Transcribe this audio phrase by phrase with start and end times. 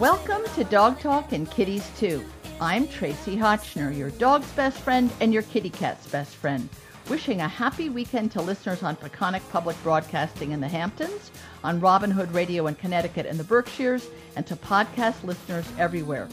[0.00, 2.24] Welcome to Dog Talk and Kitties Too.
[2.62, 6.66] I'm Tracie Hotchner, your dog's best friend and your kitty cat's best friend.
[7.10, 11.32] Wishing a happy weekend to listeners on Peconic Public Broadcasting in the Hamptons,
[11.64, 16.28] on Robin Hood Radio in Connecticut and the Berkshires, and to podcast listeners everywhere.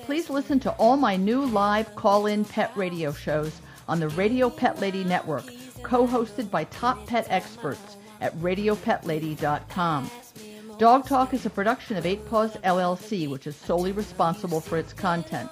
[0.00, 4.78] Please listen to all my new live call-in pet radio shows on the Radio Pet
[4.78, 5.46] Lady Network,
[5.82, 10.10] co-hosted by top pet experts at radiopetlady.com.
[10.76, 14.92] Dog Talk is a production of Eight Paws LLC, which is solely responsible for its
[14.92, 15.50] content,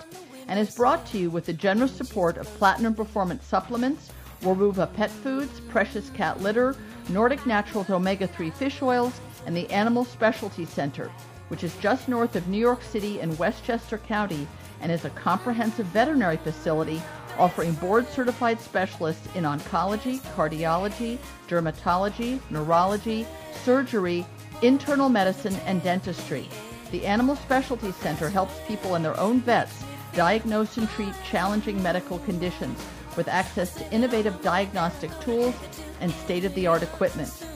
[0.49, 5.11] and is brought to you with the generous support of Platinum Performance Supplements, Weruva Pet
[5.11, 6.77] Foods, Precious Cat Litter,
[7.09, 11.11] Nordic Naturals Omega 3 Fish Oils, and the Animal Specialty Center,
[11.49, 14.47] which is just north of New York City in Westchester County
[14.81, 17.01] and is a comprehensive veterinary facility
[17.39, 23.27] offering board certified specialists in oncology, cardiology, dermatology, neurology,
[23.65, 24.27] surgery,
[24.63, 26.49] internal medicine, and dentistry.
[26.93, 29.85] The Animal Specialty Center helps people and their own vets
[30.15, 32.83] diagnose and treat challenging medical conditions
[33.17, 35.55] with access to innovative diagnostic tools
[36.01, 37.47] and state-of-the-art equipment.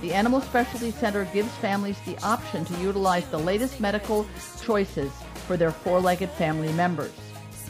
[0.00, 4.26] The Animal Specialty Center gives families the option to utilize the latest medical
[4.62, 5.10] choices
[5.46, 7.12] for their four-legged family members.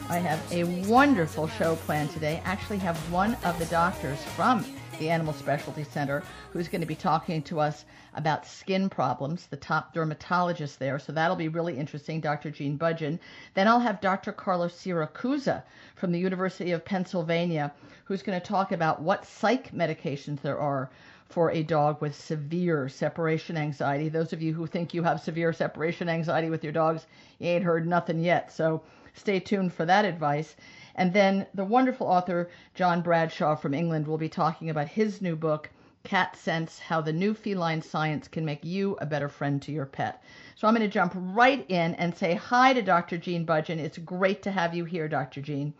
[0.09, 2.41] I have a wonderful show planned today.
[2.45, 4.65] I Actually have one of the doctors from
[4.99, 9.57] the Animal Specialty Center who's going to be talking to us about skin problems, the
[9.57, 10.99] top dermatologist there.
[10.99, 12.51] So that'll be really interesting, Dr.
[12.51, 13.19] Jean Budgin.
[13.53, 14.31] Then I'll have Dr.
[14.31, 15.63] Carlos Siracusa
[15.95, 17.71] from the University of Pennsylvania
[18.09, 20.89] who's going to talk about what psych medications there are
[21.29, 24.09] for a dog with severe separation anxiety.
[24.09, 27.05] Those of you who think you have severe separation anxiety with your dogs,
[27.37, 28.51] you ain't heard nothing yet.
[28.51, 28.81] So
[29.13, 30.55] stay tuned for that advice.
[30.95, 35.35] And then the wonderful author John Bradshaw from England will be talking about his new
[35.35, 35.69] book,
[36.09, 39.85] Cat Sense How the New Feline Science Can Make You a Better Friend to Your
[39.85, 40.23] Pet.
[40.55, 43.19] So I'm going to jump right in and say hi to Dr.
[43.19, 43.77] Jean Budgin.
[43.77, 45.39] It's great to have you here, Dr.
[45.39, 45.71] Jean.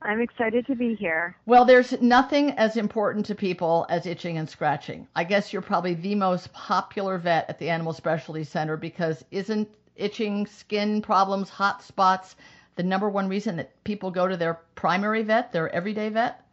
[0.00, 1.36] I'm excited to be here.
[1.44, 5.06] Well, there's nothing as important to people as itching and scratching.
[5.14, 9.68] I guess you're probably the most popular vet at the Animal Specialty Center because isn't
[9.96, 12.36] itching, skin problems, hot spots
[12.76, 16.43] the number one reason that people go to their primary vet, their everyday vet?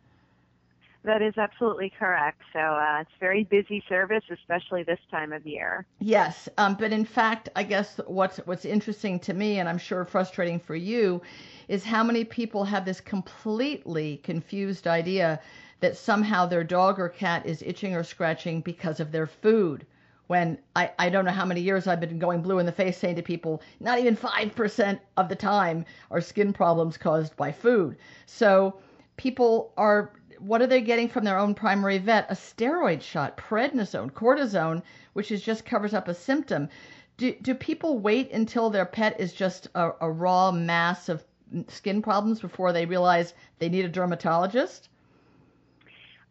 [1.04, 2.42] That is absolutely correct.
[2.54, 5.86] So uh, it's very busy service, especially this time of year.
[6.00, 10.06] Yes, um, but in fact, I guess what's what's interesting to me, and I'm sure
[10.06, 11.22] frustrating for you,
[11.68, 15.40] is how many people have this completely confused idea
[15.80, 19.88] that somehow their dog or cat is itching or scratching because of their food.
[20.28, 22.98] When I, I don't know how many years I've been going blue in the face
[22.98, 27.98] saying to people, not even 5% of the time are skin problems caused by food.
[28.28, 28.76] So
[29.18, 32.26] people are what are they getting from their own primary vet?
[32.30, 34.82] A steroid shot, prednisone, cortisone,
[35.14, 36.70] which is just covers up a symptom.
[37.18, 41.24] Do, do people wait until their pet is just a, a raw mass of
[41.68, 44.90] skin problems before they realize they need a dermatologist?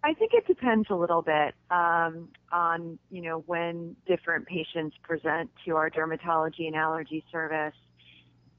[0.03, 5.51] I think it depends a little bit um, on you know when different patients present
[5.67, 7.75] to our dermatology and allergy service.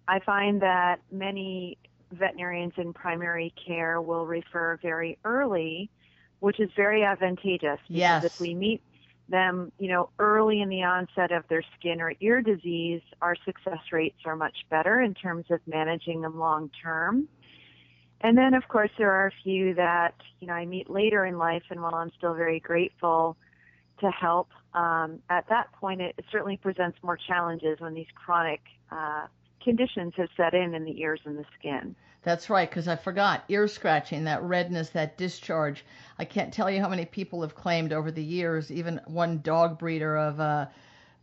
[0.08, 1.78] I find that many
[2.12, 5.90] veterinarians in primary care will refer very early,
[6.40, 8.24] which is very advantageous because Yes.
[8.24, 8.82] if we meet
[9.30, 13.80] them, you know, early in the onset of their skin or ear disease, our success
[13.92, 17.28] rates are much better in terms of managing them long term.
[18.22, 21.38] And then, of course, there are a few that, you know, I meet later in
[21.38, 23.36] life, and while I'm still very grateful
[24.00, 28.62] to help, um, at that point, it, it certainly presents more challenges when these chronic
[28.92, 29.26] uh,
[29.64, 31.96] conditions have set in in the ears and the skin.
[32.24, 35.84] That's right, because I forgot ear scratching, that redness, that discharge.
[36.20, 38.72] I can't tell you how many people have claimed over the years.
[38.72, 40.68] Even one dog breeder of uh,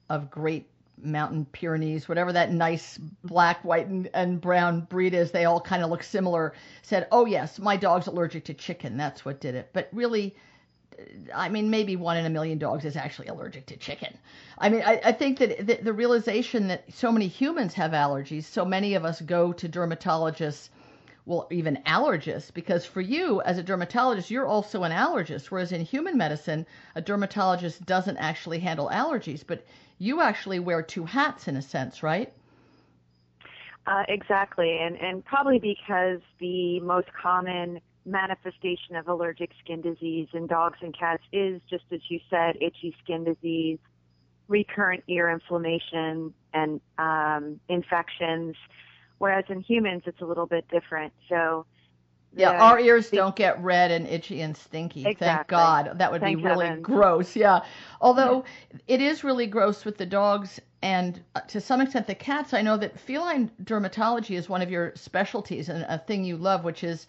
[0.08, 0.68] of Great
[1.00, 5.84] Mountain Pyrenees, whatever that nice black, white, and, and brown breed is, they all kind
[5.84, 6.52] of look similar.
[6.82, 8.96] Said, "Oh yes, my dog's allergic to chicken.
[8.96, 10.34] That's what did it." But really,
[11.34, 14.16] I mean, maybe one in a million dogs is actually allergic to chicken.
[14.58, 18.44] I mean, I, I think that the, the realization that so many humans have allergies,
[18.44, 20.70] so many of us go to dermatologists,
[21.26, 25.82] well, even allergists, because for you as a dermatologist, you're also an allergist, whereas in
[25.82, 29.66] human medicine, a dermatologist doesn't actually handle allergies, but
[29.98, 32.32] you actually wear two hats in a sense, right?
[33.86, 40.46] Uh, exactly, and and probably because the most common manifestation of allergic skin disease in
[40.46, 43.78] dogs and cats is just as you said, itchy skin disease.
[44.48, 48.56] recurrent ear inflammation and um, infections,
[49.18, 51.12] whereas in humans it's a little bit different.
[51.28, 51.66] So
[52.34, 55.02] Yeah, the- our ears don't get red and itchy and stinky.
[55.14, 55.98] Thank God.
[55.98, 56.82] That would Thank be really heavens.
[56.84, 57.36] gross.
[57.36, 57.60] Yeah.
[58.00, 58.44] Although
[58.86, 62.54] it is really gross with the dogs and uh, to some extent the cats.
[62.54, 66.64] I know that feline dermatology is one of your specialties and a thing you love,
[66.64, 67.06] which is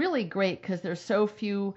[0.00, 1.74] really great because there's so few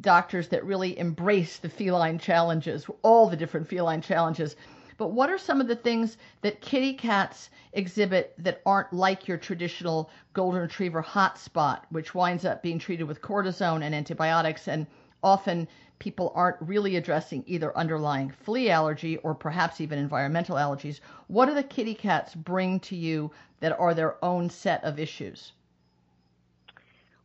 [0.00, 4.56] doctors that really embrace the feline challenges, all the different feline challenges.
[4.96, 9.36] But what are some of the things that kitty cats exhibit that aren't like your
[9.36, 14.66] traditional golden retriever hotspot, which winds up being treated with cortisone and antibiotics?
[14.66, 14.86] And
[15.22, 15.68] often
[15.98, 21.00] people aren't really addressing either underlying flea allergy or perhaps even environmental allergies.
[21.26, 23.30] What do the kitty cats bring to you
[23.60, 25.52] that are their own set of issues?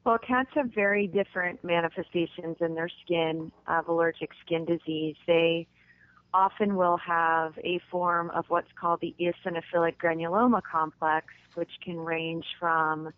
[0.06, 5.16] Well, cats have very different manifestations in their skin of allergic skin disease.
[5.26, 5.66] They
[6.34, 12.46] often will have a form of what's called the eosinophilic granuloma complex, which can range
[12.60, 13.14] from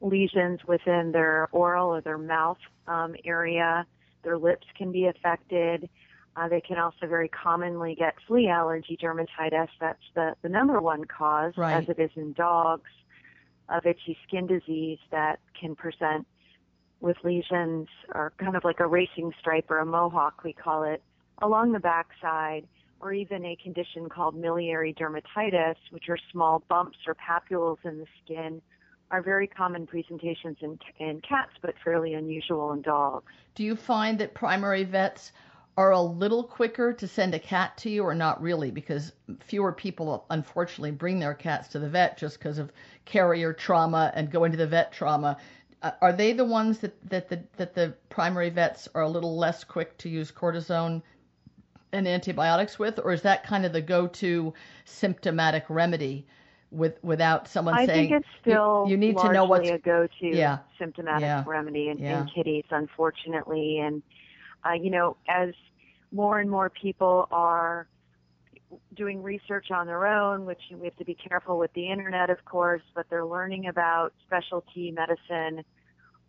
[0.00, 3.84] lesions within their oral or their mouth um, area.
[4.22, 5.88] Their lips can be affected.
[6.36, 9.68] Uh, they can also very commonly get flea allergy dermatitis.
[9.80, 11.82] That's the, the number one cause, Right.
[11.82, 12.88] as it is in dogs
[13.70, 16.26] of itchy skin disease that can present
[17.00, 21.02] with lesions or kind of like a racing stripe or a mohawk, we call it,
[21.40, 22.66] along the backside,
[23.00, 28.06] or even a condition called miliary dermatitis, which are small bumps or papules in the
[28.22, 28.60] skin,
[29.10, 33.32] are very common presentations in, in cats, but fairly unusual in dogs.
[33.54, 35.32] Do you find that primary vets
[35.80, 38.70] are a little quicker to send a cat to you or not really?
[38.70, 42.70] Because fewer people, unfortunately, bring their cats to the vet just because of
[43.06, 45.38] carrier trauma and going to the vet trauma.
[45.82, 49.38] Uh, are they the ones that, that, the, that the primary vets are a little
[49.38, 51.00] less quick to use cortisone
[51.92, 52.98] and antibiotics with?
[53.02, 54.52] Or is that kind of the go to
[54.84, 56.26] symptomatic remedy?
[56.72, 59.78] With, without someone I saying think it's you- still you, need to know what's a
[59.78, 60.58] go-to Yeah.
[60.78, 61.42] symptomatic Yeah.
[61.44, 62.20] remedy in, Yeah.
[62.20, 63.80] in kitties, unfortunately.
[63.80, 64.02] And
[64.64, 65.54] uh, you know, as
[66.12, 67.86] more and more people are
[68.96, 72.44] doing research on their own, which we have to be careful with the internet, of
[72.44, 75.64] course, but they're learning about specialty medicine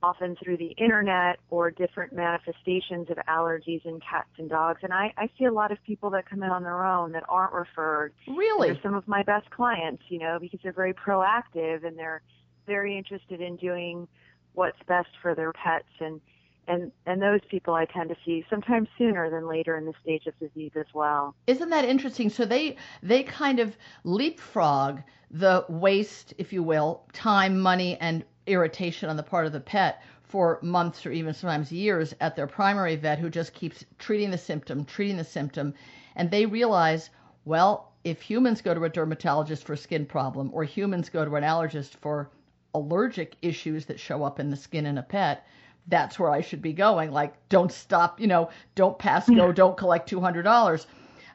[0.04, 4.80] often through the internet or different manifestations of allergies in cats and dogs.
[4.84, 7.24] And I, I see a lot of people that come in on their own that
[7.30, 8.14] aren't referred.
[8.28, 12.24] really They're some of my best clients, you know, because they're very proactive and they're
[12.66, 14.08] very interested in doing
[14.54, 16.20] what's best for their pets and
[16.68, 20.28] and and those people I tend to see sometimes sooner than later in the stage
[20.28, 21.36] of disease as well.
[21.48, 22.30] Isn't that interesting?
[22.30, 29.10] So they they kind of leapfrog the waste, if you will, time, money, and irritation
[29.10, 32.96] on the part of the pet for months or even sometimes years at their primary
[32.96, 35.74] vet who just keeps treating the symptom, treating the symptom,
[36.16, 37.10] and they realize,
[37.46, 41.36] well, if humans go to a dermatologist for a skin problem or humans go to
[41.36, 42.30] an allergist for
[42.74, 45.46] allergic issues that show up in the skin in a pet,
[45.88, 47.12] that's where I should be going.
[47.12, 49.54] Like, don't stop, you know, don't pass go, hmm.
[49.54, 50.86] don't collect $200.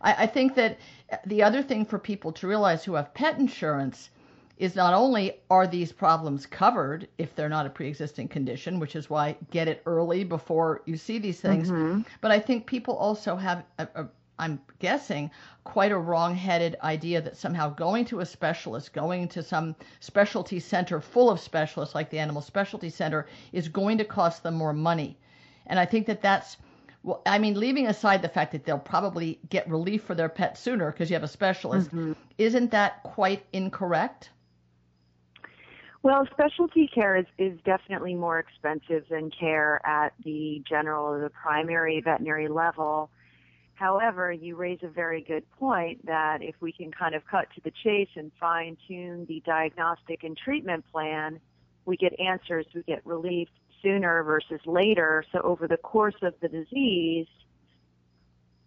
[0.02, 0.78] I, I think that
[1.26, 4.10] the other thing for people to realize who have pet insurance
[4.58, 9.10] is not only are these problems covered if they're not a pre-existing condition, which is
[9.10, 12.00] why get it early before you see these things, mm-hmm.
[12.22, 14.06] but I think people also have a, a,
[14.38, 15.30] I'm guessing
[15.64, 21.00] quite a wrong-headed idea that somehow going to a specialist, going to some specialty center
[21.00, 25.16] full of specialists like the Animal Specialty Center is going to cost them more money.
[25.66, 26.56] And I think that that's
[27.06, 30.58] well, I mean, leaving aside the fact that they'll probably get relief for their pet
[30.58, 32.14] sooner because you have a specialist, mm-hmm.
[32.37, 34.30] isn't that quite incorrect?
[36.02, 41.30] Well, specialty care is, is definitely more expensive than care at the general or the
[41.30, 43.08] primary veterinary level.
[43.76, 47.61] However, you raise a very good point that if we can kind of cut to
[47.61, 51.38] the chase and fine tune the diagnostic and treatment plan,
[51.85, 53.49] we get answers, we get relief
[53.83, 55.25] sooner versus later.
[55.30, 57.26] So over the course of the disease,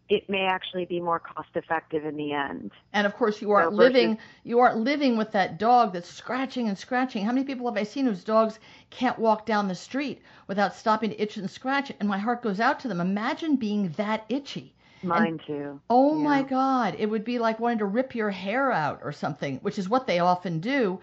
[0.10, 2.72] it may actually be more cost effective in the end.
[2.94, 6.08] And of course, you aren't So versus- living you aren't living with that dog that's
[6.08, 7.26] scratching and scratching.
[7.26, 8.60] How many people have I seen whose dogs
[8.92, 11.92] can't walk down the street without stopping to itch and scratch?
[12.00, 13.02] And my heart goes out to them.
[13.02, 14.76] Imagine being that itchy.
[15.04, 15.80] Mine too.
[15.90, 19.58] Oh my God, it would be like wanting to rip your hair out or something,
[19.60, 21.00] which is what they often do.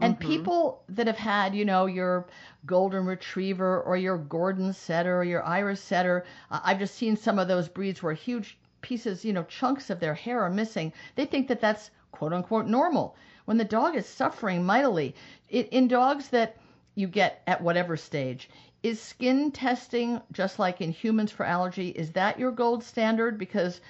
[0.00, 0.20] And Mm-hmm.
[0.20, 2.26] people that have had, you know, your
[2.66, 7.38] golden retriever or your Gordon setter or your Irish setter, uh, I've just seen some
[7.38, 10.92] of those breeds where huge pieces, you know, chunks of their hair are missing.
[11.16, 15.14] They think that that's quote unquote normal when the dog is suffering mightily.
[15.48, 16.56] It, in dogs that
[16.94, 18.48] you get at whatever stage,
[18.82, 21.88] is skin testing just like in humans for allergy?
[21.90, 23.38] Is that your gold standard?
[23.38, 23.80] Because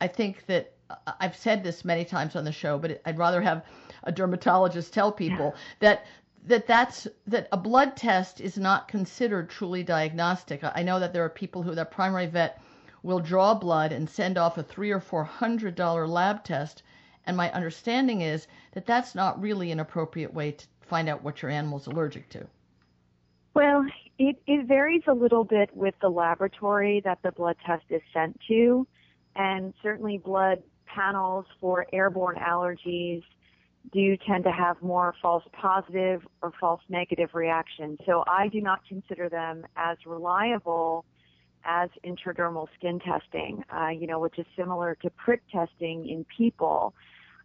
[0.00, 3.40] I think that I- I've said this many times on the show, but I'd rather
[3.40, 3.64] have
[4.02, 6.04] a dermatologist tell people that
[6.46, 10.62] that that's that a blood test is not considered truly diagnostic.
[10.62, 12.60] I I know that there are people who their primary vet
[13.02, 16.82] will draw blood and send off a three or four hundred dollar lab test,
[17.26, 21.40] and my understanding is that that's not really an appropriate way to find out what
[21.40, 22.46] your animal's allergic to.
[23.54, 23.86] Well,
[24.18, 28.38] it, it varies a little bit with the laboratory that the blood test is sent
[28.48, 28.86] to,
[29.34, 33.22] and certainly blood panels for airborne allergies
[33.92, 37.98] do tend to have more false positive or false negative reactions.
[38.06, 41.04] So I do not consider them as reliable
[41.64, 46.94] as intradermal skin testing, uh, you know, which is similar to prick testing in people.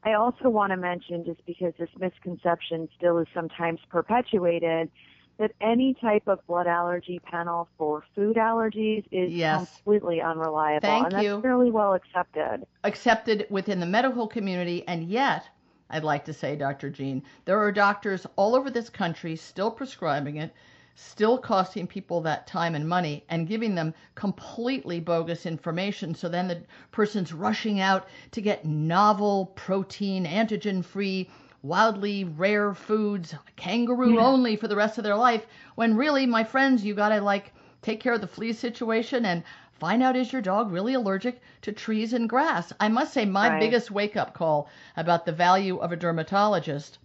[0.04, 4.90] I also want to mention, just because this misconception still is sometimes perpetuated,
[5.40, 9.78] that any type of blood allergy panel for food allergies is Yes.
[9.78, 10.88] completely unreliable.
[10.88, 11.42] Thank and that's you.
[11.42, 12.66] fairly well accepted.
[12.84, 15.48] accepted within the medical community, and yet,
[15.90, 16.90] I'd like to say, Dr.
[16.90, 20.54] Jean, there are doctors all over this country still prescribing it,
[20.96, 26.14] still costing people that time and money, and giving them completely bogus information.
[26.14, 31.30] So then the person's rushing out to get novel, protein, antigen free,
[31.62, 36.84] wildly rare foods, kangaroo only for the rest of their life, when really, my friends,
[36.86, 40.72] you gotta like take care of the flea situation and find out is your dog
[40.72, 42.74] really allergic to trees and grass.
[42.80, 43.60] I must say, my Right.
[43.60, 46.98] biggest wake up call about the value of a dermatologist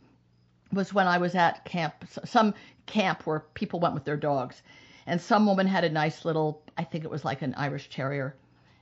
[0.72, 1.94] was when I was at camp,
[2.24, 2.54] some
[2.86, 4.62] camp where people went with their dogs.
[5.06, 8.34] And some woman had a nice little, I think it was like an Irish Terrier.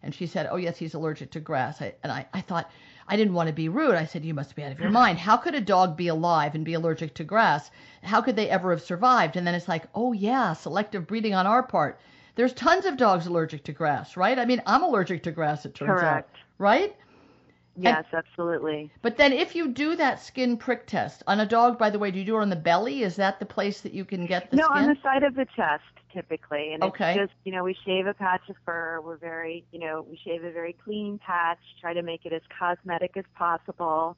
[0.02, 1.82] And she said, Oh, yes, he's allergic to grass.
[1.82, 2.70] I, and I, I thought,
[3.08, 3.94] I didn't want to be rude.
[3.94, 5.18] I said, You must be out of your mind.
[5.18, 7.70] How could a dog be alive and be allergic to grass?
[8.02, 9.36] How could they ever have survived?
[9.36, 12.00] And then it's like, Oh, yeah, selective breeding on our part.
[12.34, 14.38] There's tons of dogs allergic to grass, right?
[14.38, 15.98] I mean, I'm allergic to grass, it turns out.
[16.00, 16.36] Correct.
[16.58, 16.96] Right?
[17.76, 18.90] Yes, absolutely.
[19.00, 22.10] But then if you do that skin prick test on a dog, by the way,
[22.10, 23.02] do you do it on the belly?
[23.02, 24.76] Is that the place that you can get the no, skin?
[24.76, 27.10] on the side of the chest typically, and Okay.
[27.12, 29.00] it's just you know we shave a patch of fur.
[29.04, 32.42] We're very you know we shave a very clean patch, try to make it as
[32.58, 34.16] cosmetic as possible,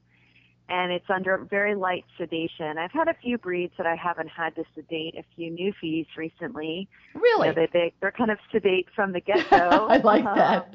[0.68, 2.78] and it's under very light sedation.
[2.78, 5.14] I've had a few breeds that I haven't had to sedate.
[5.16, 6.88] A few newfies recently.
[7.14, 7.48] really?
[7.48, 9.88] You know, they, they they're kind of sedate from the get go.
[9.88, 10.34] I like uh-huh.
[10.34, 10.74] that.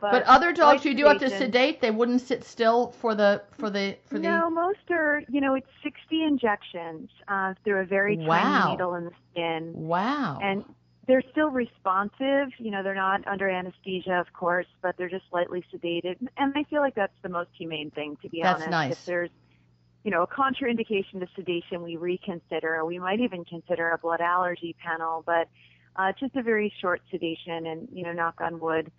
[0.00, 1.80] But, But other dogs you do have to sedate.
[1.80, 4.28] They wouldn't sit still for the for the for the.
[4.28, 8.26] No, most are, you know, it's 60 injections uh, through a very Wow.
[8.28, 9.72] tiny needle in the skin.
[9.74, 10.40] Wow.
[10.42, 10.64] And
[11.06, 12.48] they're still responsive.
[12.58, 16.16] You know, they're not under anesthesia, of course, but they're just slightly sedated.
[16.36, 18.70] And I feel like that's the most humane thing, to be That's honest.
[18.70, 18.92] nice.
[18.92, 19.30] If there's,
[20.04, 22.84] you know, a contraindication to sedation, we reconsider.
[22.84, 25.48] We might even consider a blood allergy panel, but
[25.96, 27.66] uh, just a very short sedation.
[27.66, 28.90] And, you know, knock on wood,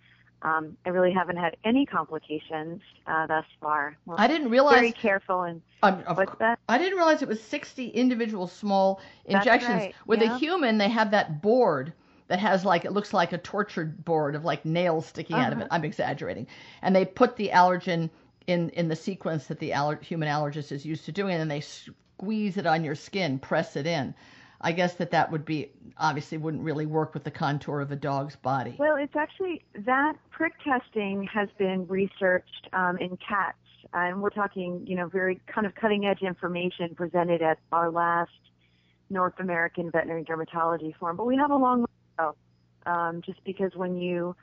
[0.42, 3.96] um, I really haven't had any complications uh, thus far.
[4.06, 6.58] Well, I didn't realize very careful and um, of what's that?
[6.68, 9.70] I didn't realize it was 60 individual small injections.
[9.82, 11.92] right, With a human, they have that board
[12.28, 15.58] that has like it looks like a tortured board of like nails sticking out of
[15.58, 15.66] Uh-huh.
[15.66, 15.74] it.
[15.74, 16.46] I'm exaggerating.
[16.82, 18.10] And they put the allergen
[18.46, 21.48] in in the sequence that the aller- human allergist is used to doing, and then
[21.48, 24.14] they squeeze it on your skin, press it in.
[24.62, 27.96] I guess that that would be obviously wouldn't really work with the contour of a
[27.96, 28.76] dog's body.
[28.78, 33.58] Well, it's actually that prick testing has been researched um, in cats,
[33.92, 38.30] and we're talking, you know, very kind of cutting edge information presented at our last
[39.10, 41.16] North American Veterinary Dermatology Forum.
[41.16, 41.86] But we have a long way
[42.18, 42.34] to
[42.86, 44.34] go, um, just because when you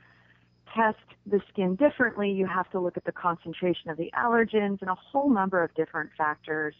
[0.74, 4.90] test the skin differently, you have to look at the concentration of the allergens and
[4.90, 6.74] a whole number of different factors.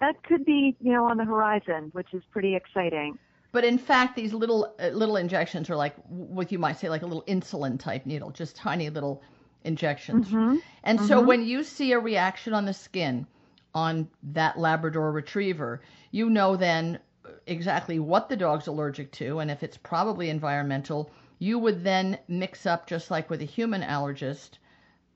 [0.00, 3.18] That could be, you know, on the horizon, which is pretty exciting.
[3.52, 7.02] But in fact, these little uh, little injections are like what you might say like
[7.02, 9.22] a little insulin type needle, just tiny little
[9.64, 10.28] injections.
[10.28, 10.56] Mm-hmm.
[10.84, 13.26] And so when you see a reaction on the skin
[13.74, 16.98] on that Labrador retriever, you know then
[17.46, 22.66] exactly what the dog's allergic to and if it's probably environmental, you would then mix
[22.66, 24.58] up just like with a human allergist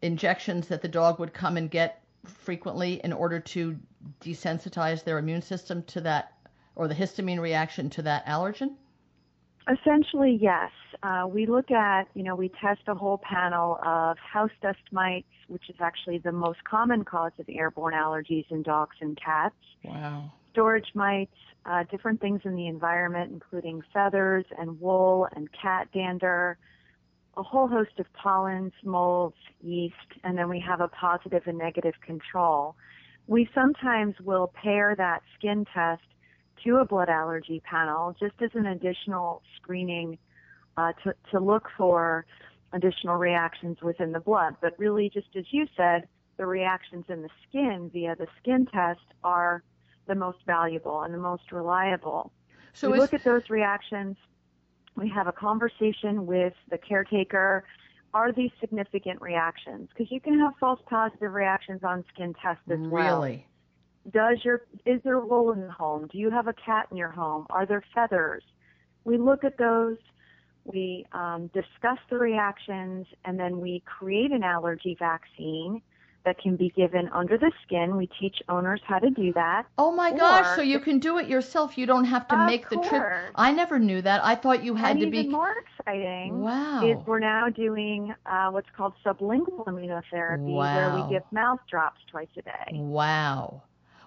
[0.03, 3.79] injections that the dog would come and get frequently in order to
[4.21, 6.33] desensitize their immune system to that
[6.75, 8.75] or the histamine reaction to that allergen?
[9.69, 10.71] Essentially, yes.
[11.03, 15.27] Uh, we look at, you know, we test a whole panel of house dust mites,
[15.49, 20.31] which is actually the most common cause of airborne allergies in dogs and cats, Wow.
[20.53, 26.59] storage mites, uh, different things in the environment, including feathers and wool and cat dander,
[27.37, 31.95] a whole host of pollens, molds, yeast, and then we have a positive and negative
[32.05, 32.77] control.
[33.27, 36.03] We sometimes will pair that skin test
[36.65, 40.19] to a blood allergy panel just as an additional screening
[40.77, 42.25] uh, to, to look for
[42.73, 44.57] additional reactions within the blood.
[44.61, 49.01] But really, just as you said, the reactions in the skin via the skin test
[49.25, 49.63] are
[50.07, 52.33] the most valuable and the most reliable.
[52.73, 54.17] So we look at those reactions.
[54.97, 57.65] We have a conversation with the caretaker.
[58.15, 59.89] Are these significant reactions?
[59.91, 63.21] Because you can have false positive reactions on skin tests as well.
[63.21, 63.47] really?
[64.11, 66.09] Does your is there wool in the home?
[66.11, 67.47] Do you have a cat in your home?
[67.51, 68.45] Are there feathers?
[69.05, 69.97] We look at those.
[70.65, 75.83] We um, discuss the reactions, and then we create an allergy vaccine
[76.27, 77.97] that can be given under the skin.
[77.97, 79.65] We teach owners how to do that.
[79.79, 81.79] Oh my gosh, so you can do it yourself.
[81.79, 83.03] You don't have to make the trip.
[83.35, 84.25] I never knew that.
[84.25, 86.85] I thought you had and to even be more exciting Wow.
[86.85, 92.29] is we're now doing uh, what's called sublingual immunotherapy, where we give mouth drops twice
[92.37, 92.79] a day.
[92.79, 93.63] Wow.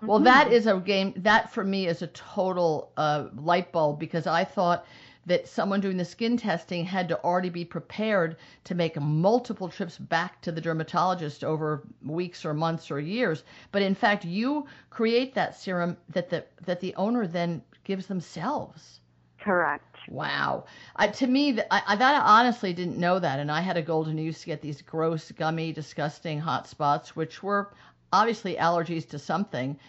[0.07, 0.23] Well, Mhm.
[0.25, 1.13] that is a game.
[1.17, 4.85] That for me is a total uh, light bulb because I thought
[5.29, 9.97] that someone doing the skin testing had to already be prepared to make multiple trips
[9.97, 13.43] back to the dermatologist over weeks or months or years.
[13.71, 18.99] But in fact, you create that serum that the that the owner then gives themselves.
[19.39, 19.97] Correct.
[20.09, 20.65] Wow.
[20.95, 23.39] I, to me, th- I, I, that I honestly didn't know that.
[23.39, 27.41] And I had a golden used to get these gross, gummy, disgusting hot spots, which
[27.41, 27.71] were
[28.11, 29.79] obviously allergies to something.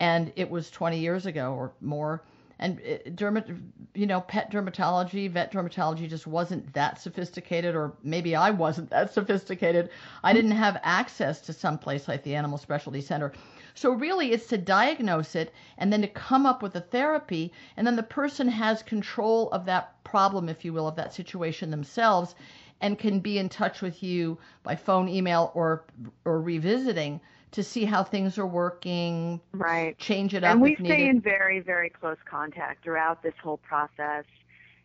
[0.00, 2.22] And it was 20 years ago or more.
[2.58, 3.60] And uh, dermat,
[3.94, 9.12] you know, pet dermatology, vet dermatology just wasn't that sophisticated, or maybe I wasn't that
[9.12, 9.90] sophisticated.
[10.24, 13.32] I didn't have access to some place like the Animal Specialty Center.
[13.74, 17.86] So really, it's to diagnose it and then to come up with a therapy, and
[17.86, 22.34] then the person has control of that problem, if you will, of that situation themselves,
[22.80, 25.84] and can be in touch with you by phone, email, or
[26.24, 27.20] or revisiting
[27.52, 29.96] to see how things are working, Right.
[29.98, 31.08] change it up And we stay needed.
[31.08, 34.24] in very, very close contact throughout this whole process.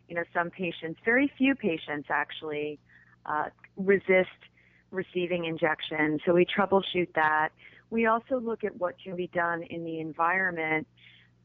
[0.08, 2.78] You know, some patients, very few patients actually,
[3.26, 4.28] uh, resist
[4.90, 6.20] receiving injections.
[6.26, 7.50] So we troubleshoot that.
[7.90, 10.86] We also look at what can be done in the environment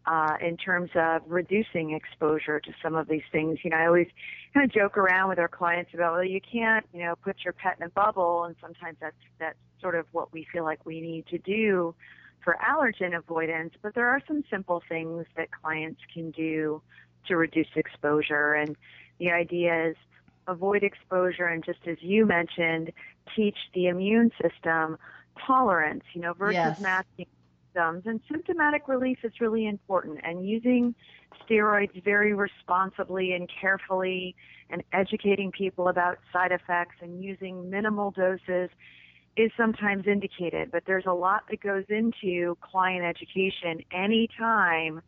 [0.07, 3.59] uh, in terms of reducing exposure to some of these things.
[3.63, 4.07] You know, I always
[4.53, 7.53] kind of joke around with our clients about, well, you can't, you know, put your
[7.53, 11.01] pet in a bubble, and sometimes that's that's sort of what we feel like we
[11.01, 11.93] need to do
[12.43, 13.73] for allergen avoidance.
[13.81, 16.81] But there are some simple things that clients can do
[17.27, 18.77] to reduce exposure, and
[19.19, 19.95] the idea is
[20.47, 22.93] avoid exposure, and just as you mentioned,
[23.35, 24.97] teach the immune system
[25.45, 26.03] tolerance.
[26.13, 26.79] You know, versus Yes.
[26.79, 27.27] masking
[27.77, 28.03] symptoms.
[28.05, 30.19] And symptomatic relief is really important.
[30.23, 30.95] And using
[31.49, 34.35] steroids very responsibly and carefully
[34.69, 38.69] and educating people about side effects and using minimal doses
[39.37, 40.71] is sometimes indicated.
[40.71, 45.01] But there's a lot that goes into client education anytime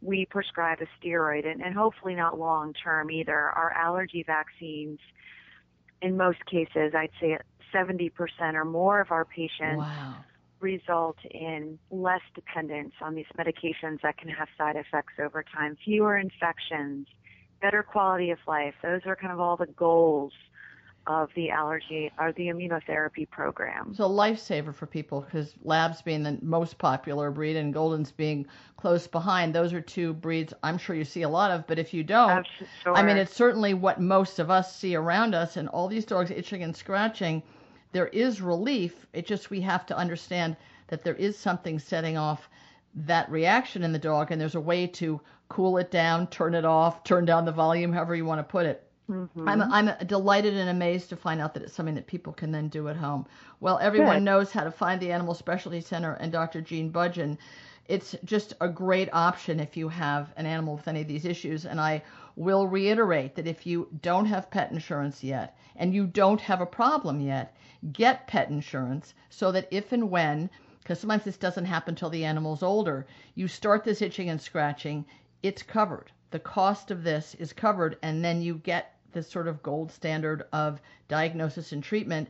[0.00, 3.34] we prescribe a steroid and, and hopefully not long term either.
[3.34, 4.98] Our allergy vaccines,
[6.02, 7.38] in most cases, I'd say
[7.74, 8.10] 70%
[8.54, 10.24] or more of our patients Wow.
[10.60, 16.16] Result in less dependence on these medications that can have side effects over time, fewer
[16.16, 17.06] infections,
[17.60, 18.74] better quality of life.
[18.82, 20.32] Those are kind of all the goals
[21.08, 23.88] of the allergy or the immunotherapy program.
[23.90, 28.46] It's a lifesaver for people because Labs being the most popular breed and Golden's being
[28.76, 29.54] close behind.
[29.54, 32.46] Those are two breeds I'm sure you see a lot of, but if you don't,
[32.82, 32.94] sure.
[32.94, 36.30] I mean, it's certainly what most of us see around us, and all these dogs
[36.30, 37.42] itching and scratching.
[37.92, 39.06] There is relief.
[39.12, 40.56] It just we have to understand
[40.88, 42.48] that there is something setting off
[42.94, 46.64] that reaction in the dog, and there's a way to cool it down, turn it
[46.64, 48.84] off, turn down the volume, however you want to put it.
[49.08, 49.28] Mhm.
[49.46, 52.68] I'm I'm delighted and amazed to find out that it's something that people can then
[52.68, 53.24] do at home.
[53.60, 54.24] Well, everyone Good.
[54.24, 56.60] knows how to find the Animal Specialty Center and Dr.
[56.60, 57.38] Jean Budgin.
[57.86, 61.64] It's just a great option if you have an animal with any of these issues.
[61.64, 62.02] And I
[62.36, 66.66] will reiterate that if you don't have pet insurance yet and you don't have a
[66.66, 67.56] problem yet,
[67.92, 72.24] get pet insurance so that if and when, because sometimes this doesn't happen until the
[72.24, 75.04] animal's older, you start this itching and scratching,
[75.42, 76.10] it's covered.
[76.30, 80.44] The cost of this is covered, and then you get this sort of gold standard
[80.52, 82.28] of diagnosis and treatment,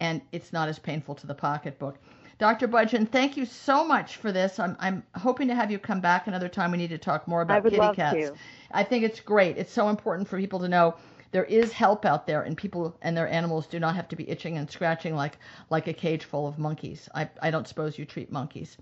[0.00, 1.98] and it's not as painful to the pocketbook.
[2.38, 2.68] Dr.
[2.68, 4.60] Budgin, thank you so much for this.
[4.60, 6.70] I'm, I'm hoping to have you come back another time.
[6.70, 8.28] We need to talk more about would kitty love cats.
[8.28, 8.34] to.
[8.70, 9.56] I think it's great.
[9.58, 10.94] It's so important for people to know
[11.30, 14.28] there is help out there, and people and their animals do not have to be
[14.28, 15.38] itching and scratching like
[15.70, 17.08] like a cage full of monkeys.
[17.14, 18.76] I, I don't suppose you treat monkeys,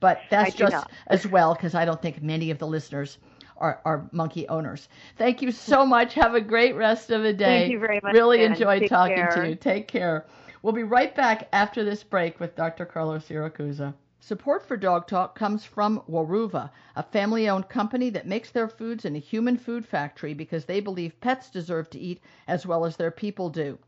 [0.00, 0.90] but that's just not.
[1.06, 3.18] as well because I don't think many of the listeners
[3.56, 4.88] are, are monkey owners.
[5.18, 6.14] Thank you so much.
[6.14, 7.60] Have a great rest of the day.
[7.60, 8.52] Thank you very much, Really Jen.
[8.52, 9.30] enjoyed Take talking care.
[9.42, 9.54] to you.
[9.54, 10.26] Take care.
[10.62, 12.86] We'll be right back after this break with Dr.
[12.86, 13.94] Carlos Siracusa.
[14.22, 19.06] Support for Dog Talk comes from Weruva, a family owned company that makes their foods
[19.06, 22.98] in a human food factory because they believe pets deserve to eat as well as
[22.98, 23.78] their people do.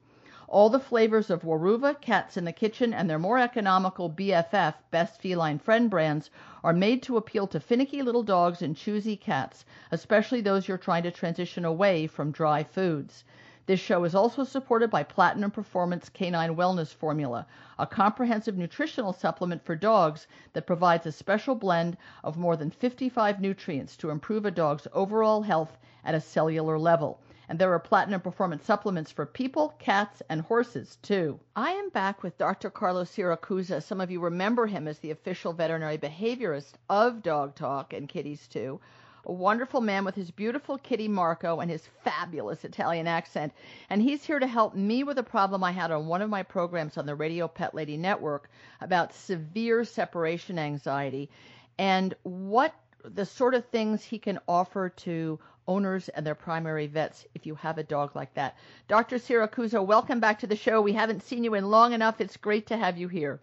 [0.49, 5.21] All the flavors of Weruva, Cats in the Kitchen, and their more economical BFF, Best
[5.21, 6.31] Feline Friend brands
[6.65, 11.03] are made to appeal to finicky little dogs and choosy cats, especially those you're trying
[11.03, 13.25] to transition away from dry foods.
[13.65, 17.47] This show is also supported by Platinum Performance Canine Wellness Formula,
[17.79, 23.41] a comprehensive nutritional supplement for dogs that provides a special blend of more than 55
[23.41, 27.21] nutrients to improve a dog's overall health at a cellular level.
[27.49, 31.39] And there are platinum performance supplements for people, cats, and horses, too.
[31.55, 32.69] I am back with Dr.
[32.69, 33.81] Carlos Siracusa.
[33.81, 38.49] Some of you remember him as the official veterinary behaviorist of Dog Talk and Kitties,
[38.49, 38.81] too.
[39.25, 43.53] A wonderful man with his beautiful kitty Marco and his fabulous Italian accent.
[43.89, 46.43] And he's here to help me with a problem I had on one of my
[46.43, 51.31] programs on the Radio Pet Lady Network about severe separation anxiety
[51.79, 57.25] and what the sort of things he can offer to owners and their primary vets
[57.35, 58.57] if you have a dog like that.
[58.89, 59.17] Dr.
[59.17, 60.81] Siracusa, welcome back to the show.
[60.81, 62.21] We haven't seen you in long enough.
[62.21, 63.39] It's great to have you here.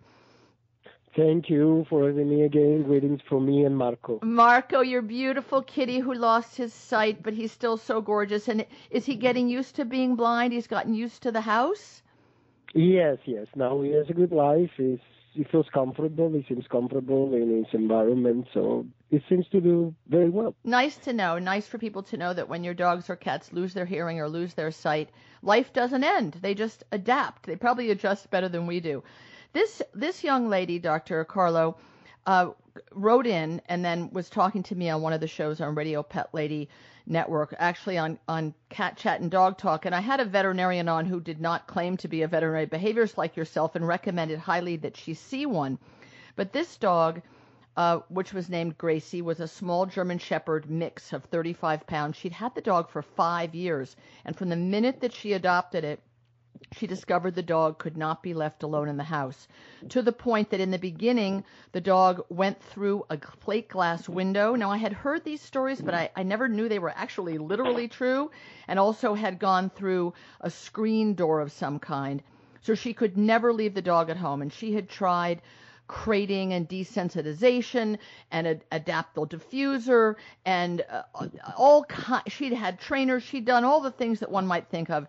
[1.19, 2.83] Thank you for having me again.
[2.83, 4.19] Greetings from me and Marco.
[4.23, 8.47] Marco, your beautiful kitty who lost his sight, but he's still so gorgeous.
[8.47, 10.53] And is he getting used to being blind?
[10.53, 12.03] He's gotten used to the house?
[12.73, 13.47] Yes, yes.
[13.53, 14.71] Now he has a good life.
[14.77, 14.99] He's
[15.33, 16.31] he feels comfortable.
[16.31, 20.55] He seems comfortable in his environment, so he seems to do very well.
[20.63, 21.37] Nice to know.
[21.37, 24.29] Nice for people to know that when your dogs or cats lose their hearing or
[24.29, 25.09] lose their sight,
[25.41, 26.37] life doesn't end.
[26.41, 27.45] They just adapt.
[27.45, 29.03] They probably adjust better than we do.
[29.51, 31.25] This this young lady, Dr.
[31.25, 31.77] Carlo,
[32.25, 32.51] uh,
[32.91, 36.03] wrote in and then was talking to me on one of the shows on Radio
[36.03, 36.69] Pet Lady
[37.07, 39.85] Network, actually on, on Cat Chat and Dog Talk.
[39.85, 43.17] And I had a veterinarian on who did not claim to be a veterinary behaviorist
[43.17, 45.79] like yourself and recommended highly that she see one.
[46.35, 47.21] But this dog,
[47.75, 52.15] uh, which was named Gracie, was a small German Shepherd mix of 35 pounds.
[52.15, 53.95] She'd had the dog for five years.
[54.23, 55.99] And from the minute that she adopted it,
[56.73, 59.47] she discovered the dog could not be left alone in the house,
[59.89, 64.55] to the point that in the beginning, the dog went through a plate glass window.
[64.55, 67.87] Now, I had heard these stories, but I, I never knew they were actually literally
[67.87, 68.31] true,
[68.67, 72.21] and also had gone through a screen door of some kind.
[72.61, 75.41] So she could never leave the dog at home, and she had tried
[75.87, 77.97] crating and desensitization
[78.31, 81.01] and a Adaptil diffuser and uh,
[81.57, 85.07] all ki- she'd had trainers she'd done all the things that one might think of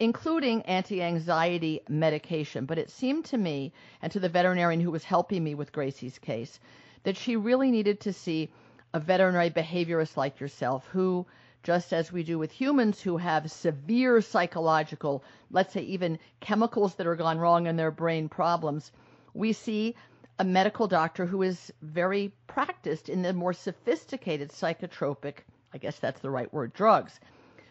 [0.00, 2.66] including anti anxiety medication.
[2.66, 6.18] But it seemed to me and to the veterinarian who was helping me with Gracie's
[6.18, 6.60] case
[7.02, 8.50] that she really needed to see
[8.94, 11.26] a veterinary behaviorist like yourself who,
[11.62, 17.06] just as we do with humans who have severe psychological, let's say even chemicals that
[17.06, 18.92] are gone wrong in their brain problems,
[19.34, 19.94] we see
[20.38, 25.38] a medical doctor who is very practiced in the more sophisticated psychotropic,
[25.74, 27.18] I guess that's the right word, drugs.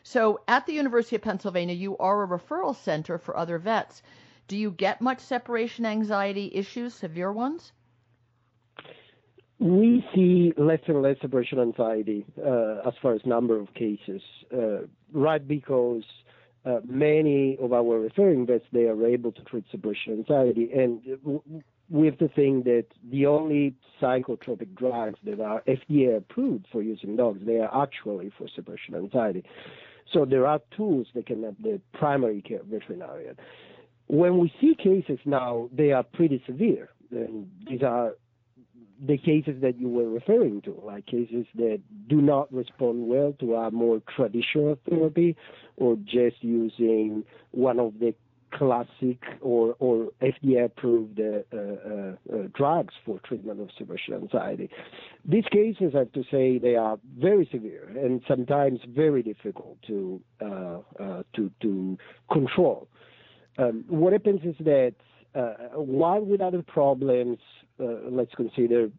[0.09, 4.01] So at the University of Pennsylvania, you are a referral center for other vets.
[4.47, 7.73] Do you get much separation anxiety issues, severe ones?
[9.59, 14.21] We see less and less separation anxiety uh, as far as number of cases,
[14.53, 15.45] uh, right?
[15.45, 16.05] Because
[16.65, 21.01] uh, many of our referring vets they are able to treat separation anxiety, and
[21.89, 27.17] we have to think that the only psychotropic drugs that are FDA approved for using
[27.17, 29.43] dogs they are actually for separation anxiety.
[30.13, 33.35] So there are tools that can help the primary care veterinarian.
[34.07, 36.89] When we see cases now, they are pretty severe.
[37.11, 38.13] And these are
[39.05, 43.55] the cases that you were referring to, like cases that do not respond well to
[43.55, 45.35] our more traditional therapy
[45.75, 48.15] or just using one of the
[48.53, 54.69] classic or, or FDA approved uh, uh, uh, drugs for treatment of separation anxiety.
[55.25, 60.21] These cases, I have to say, they are very severe and sometimes very difficult to
[60.41, 61.97] uh, uh, to to
[62.31, 62.87] control.
[63.57, 64.93] Um, what happens is that
[65.73, 67.37] while with other problems,
[67.77, 68.89] let's consider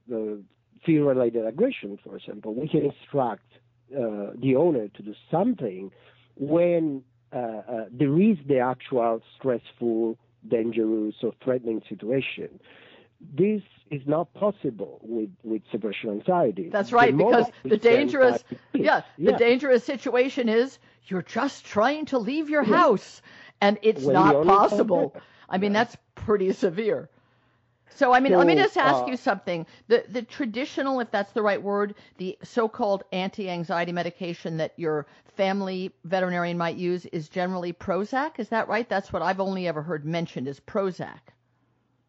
[0.87, 3.47] fear-related aggression, for example, we can instruct
[3.91, 5.91] the owner to do something
[6.37, 10.17] when Uh, uh, there is the actual stressful,
[10.49, 12.61] dangerous, or threatening situation.
[13.37, 16.69] This is not possible with, with separation anxiety.
[16.71, 22.07] That's right, the because the dangerous, yeah, yeah, the dangerous situation is you're just trying
[22.07, 23.23] to leave your house,
[23.61, 25.15] and it's when not possible.
[25.49, 27.09] I mean, that's pretty severe.
[27.95, 29.67] So I mean, so, let me just ask uh, you something.
[29.89, 35.93] The the traditional, if that's the right word, the so-called anti-anxiety medication that your family
[36.05, 38.39] veterinarian might use is generally Prozac.
[38.39, 38.89] Is that right?
[38.89, 41.21] That's what I've only ever heard mentioned is Prozac.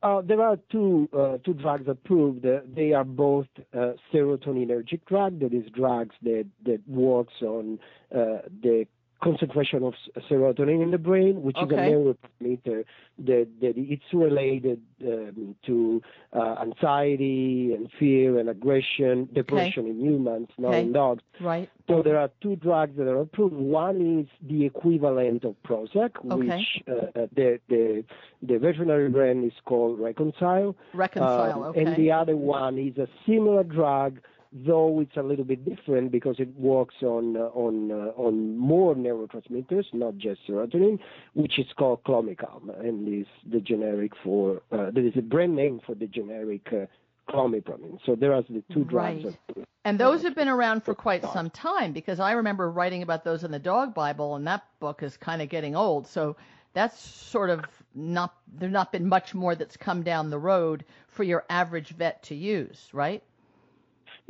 [0.02, 2.46] Uh, there are two uh, two drugs approved.
[2.46, 5.40] Uh, they are both uh, serotoninergic drugs.
[5.42, 7.80] That is drugs that that works on
[8.14, 8.88] uh, the
[9.22, 9.94] concentration of
[10.30, 11.76] serotonin in the brain, which okay.
[11.76, 12.86] is a neurotransmitter
[13.20, 16.02] that, that it's related um, to
[16.34, 19.92] uh, anxiety and fear and aggression, depression okay.
[19.92, 20.82] in humans, not okay.
[20.82, 21.24] in dogs.
[21.42, 21.70] Right.
[21.88, 23.56] So there are two drugs that are approved.
[23.56, 28.04] One is the equivalent of Prozac, which uh, the, the
[28.42, 30.76] the veterinary brand is called Reconcile.
[30.94, 31.64] Reconcile.
[31.64, 31.84] Um, okay.
[31.84, 34.20] And the other one is a similar drug
[34.52, 38.96] though it's a little bit different because it works on uh, on uh, on more
[38.96, 41.00] neurotransmitters, not just serotonin,
[41.34, 45.80] which is called Clomicalm, and is the generic for uh, there is a brand name
[45.86, 46.86] for the generic uh,
[47.32, 48.00] clomipramine.
[48.06, 49.26] So there are the two drugs.
[49.26, 49.66] Right.
[49.86, 53.44] And those have been around for quite some time because I remember writing about those
[53.44, 56.08] in the Dog Bible, and that book is kind of getting old.
[56.08, 56.36] So
[56.74, 61.24] that's sort of not there's not been much more that's come down the road for
[61.24, 63.24] your average vet to use, right?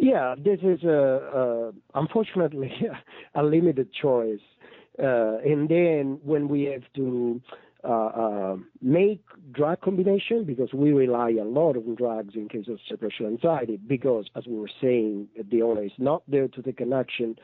[0.01, 2.71] Yeah, this is a, a unfortunately
[3.35, 4.39] a limited choice,
[4.97, 7.41] uh, and then when we have to
[7.83, 12.79] uh, uh, make drug combination because we rely a lot on drugs in case of
[12.88, 16.93] separation anxiety because as we were saying the owner is not there to take an
[16.93, 17.35] action.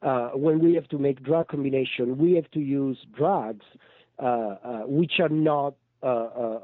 [0.00, 3.66] Uh, when we have to make drug combination, we have to use drugs
[4.18, 5.74] uh, uh, which are not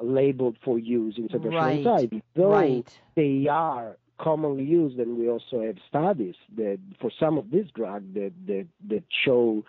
[0.03, 1.79] labeled for use in separation right.
[1.79, 2.99] anxiety, though right.
[3.15, 8.07] they are commonly used, and we also have studies that for some of these drugs
[8.15, 9.65] that that, that show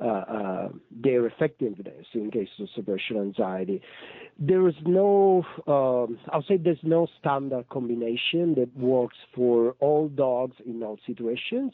[0.00, 3.82] uh, uh, their effectiveness in cases of separation anxiety.
[4.38, 10.54] There is no, um, I'll say there's no standard combination that works for all dogs
[10.64, 11.72] in all situations.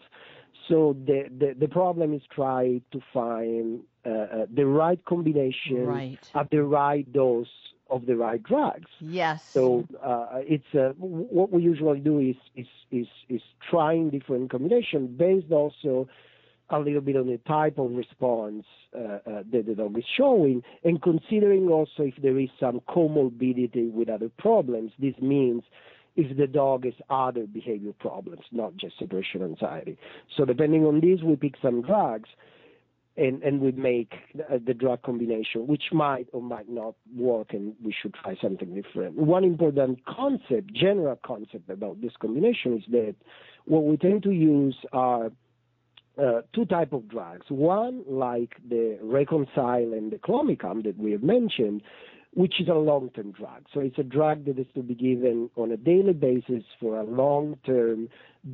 [0.70, 6.30] So the, the, the problem is try to find uh, uh the right combination right.
[6.34, 7.46] at the right dose
[7.90, 8.90] of the right drugs.
[9.00, 9.44] Yes.
[9.52, 15.10] So uh, it's uh, what we usually do is is is is trying different combinations
[15.18, 16.08] based also
[16.70, 18.64] a little bit on the type of response
[18.96, 23.92] uh, uh, that the dog is showing, and considering also if there is some comorbidity
[23.92, 24.92] with other problems.
[24.98, 25.62] This means
[26.16, 29.98] if the dog has other behavior problems, not just separation anxiety.
[30.36, 32.30] So depending on this, we pick some drugs
[33.16, 37.74] and, and we make the, the drug combination, which might or might not work, and
[37.82, 39.16] we should try something different.
[39.16, 43.14] One important concept, general concept about this combination is that
[43.66, 45.30] what we tend to use are
[46.16, 47.46] uh, two type of drugs.
[47.48, 51.82] One, like the Reconcile and the Clomicalm that we have mentioned,
[52.34, 53.64] which is a long-term drug.
[53.72, 57.04] So it's a drug that is to be given on a daily basis for a
[57.04, 58.08] long term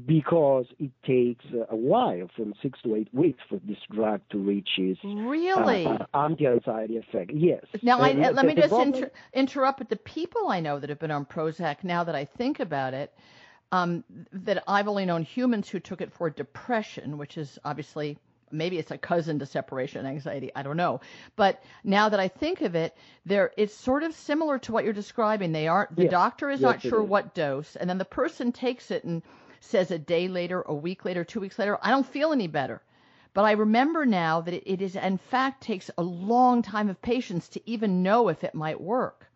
[0.07, 4.69] because it takes a while, from six to eight weeks, for this drug to reach
[4.79, 7.33] its really uh, anti-anxiety effect.
[7.35, 7.65] Yes.
[7.83, 8.95] Now, I, let me just problem...
[8.95, 9.79] inter- interrupt.
[9.79, 12.95] But the people I know that have been on Prozac, now that I think about
[12.95, 13.13] it,
[13.73, 18.19] um, that I've only known humans who took it for depression, which is obviously
[18.53, 21.01] maybe it's a cousin to separation anxiety i don't know.
[21.37, 24.93] But now that i think of it there it's sort of similar to what you're
[24.93, 25.53] describing.
[25.53, 26.11] They aren't the yes.
[26.11, 29.23] doctor is yes, not sure what dose and then the person takes it and
[29.61, 32.83] says a day later a week later two weeks later i don't feel any better.
[33.33, 37.01] But i remember now that it, it is in fact takes a long time of
[37.01, 39.27] patience to even know if it might work.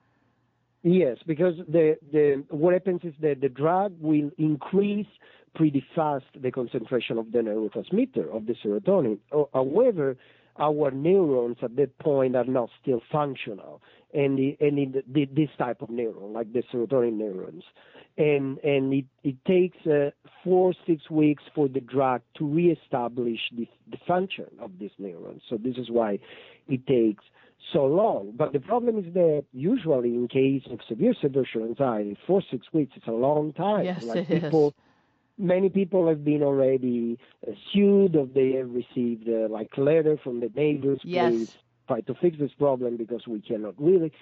[0.85, 5.07] Yes, because the, the what happens is that the drug will increase
[5.55, 9.19] pretty fast the concentration of the neurotransmitter of the serotonin.
[9.53, 10.17] However,
[10.59, 15.25] our neurons at that point are not still functional, and the, and in the, the,
[15.35, 17.65] this type of neuron, like the serotonin neurons,
[18.17, 20.11] and and it, it takes uh,
[20.45, 25.43] four six weeks for the drug to reestablish the, the function of these neurons.
[25.51, 26.21] So this is why
[26.69, 27.25] it takes
[27.73, 28.33] so long.
[28.37, 32.97] But the problem is that usually in case of severe separation anxiety, four six weeks
[32.97, 33.85] is a long time.
[33.85, 34.75] Yes, like it people, is
[35.39, 40.41] many people have been already uh, sued or they have received uh, like letter from
[40.41, 41.31] the neighbors yes.
[41.31, 41.57] please
[41.89, 44.13] try to fix this problem because we cannot really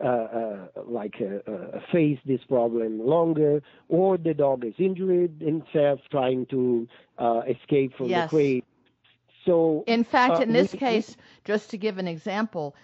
[0.00, 5.98] uh, uh, like uh, uh, face this problem longer or the dog is injured himself
[6.08, 6.86] trying to
[7.48, 8.30] escape from yes.
[8.30, 8.64] the crate
[9.44, 12.76] so in fact in this we, case just to give an example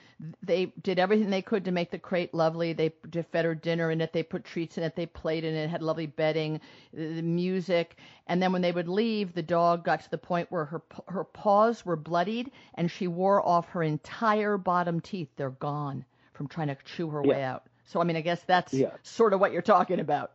[0.43, 2.73] they did everything they could to make the crate lovely.
[2.73, 2.93] They
[3.33, 4.13] fed her dinner in it.
[4.13, 4.97] They put treats in it.
[4.97, 5.71] They played in it.
[5.71, 6.61] Had lovely bedding,
[6.93, 7.97] the music.
[8.27, 11.25] And then when they would leave, the dog got to the point where her her
[11.25, 15.29] paws were bloodied, and she wore off her entire bottom teeth.
[15.37, 17.31] They're gone from trying to chew her yeah.
[17.31, 17.65] way out.
[17.87, 18.91] So I mean, I guess that's yeah.
[19.03, 20.33] sort of what you're talking about.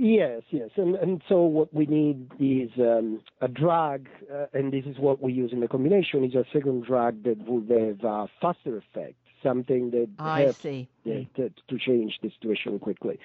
[0.00, 4.84] Yes, yes, and and so what we need is um, a drug, uh, and this
[4.84, 8.28] is what we use in the combination is a second drug that would have a
[8.40, 10.88] faster effect, something that I helps see.
[11.04, 13.18] To, to change the situation quickly.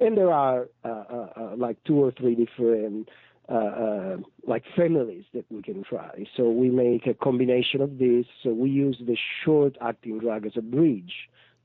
[0.00, 3.08] And there are uh, uh, uh, like two or three different
[3.48, 6.26] uh, uh, like families that we can try.
[6.36, 8.26] So we make a combination of this.
[8.42, 11.14] So we use the short-acting drug as a bridge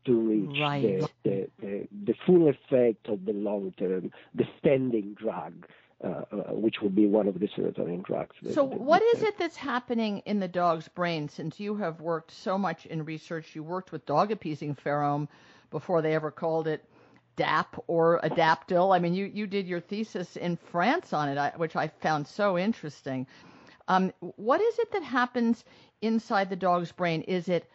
[0.06, 0.82] to reach Right.
[0.82, 5.66] the, the, the, the full effect of the long-term, the standing drug,
[6.04, 8.36] uh, uh, which would be one of the serotonin drugs.
[8.52, 11.30] So, what is it that's happening in the dog's brain?
[11.30, 15.28] Since you have worked so much in research, you worked with dog appeasing pheromone
[15.72, 16.84] before they ever called it
[17.36, 18.96] DAP or Adaptil.
[18.96, 22.58] I mean, you, you did your thesis in France on it, which I found so
[22.58, 23.26] interesting.
[23.88, 25.66] Um, what is it that happens
[26.02, 27.22] inside the dog's brain?
[27.22, 27.70] Is it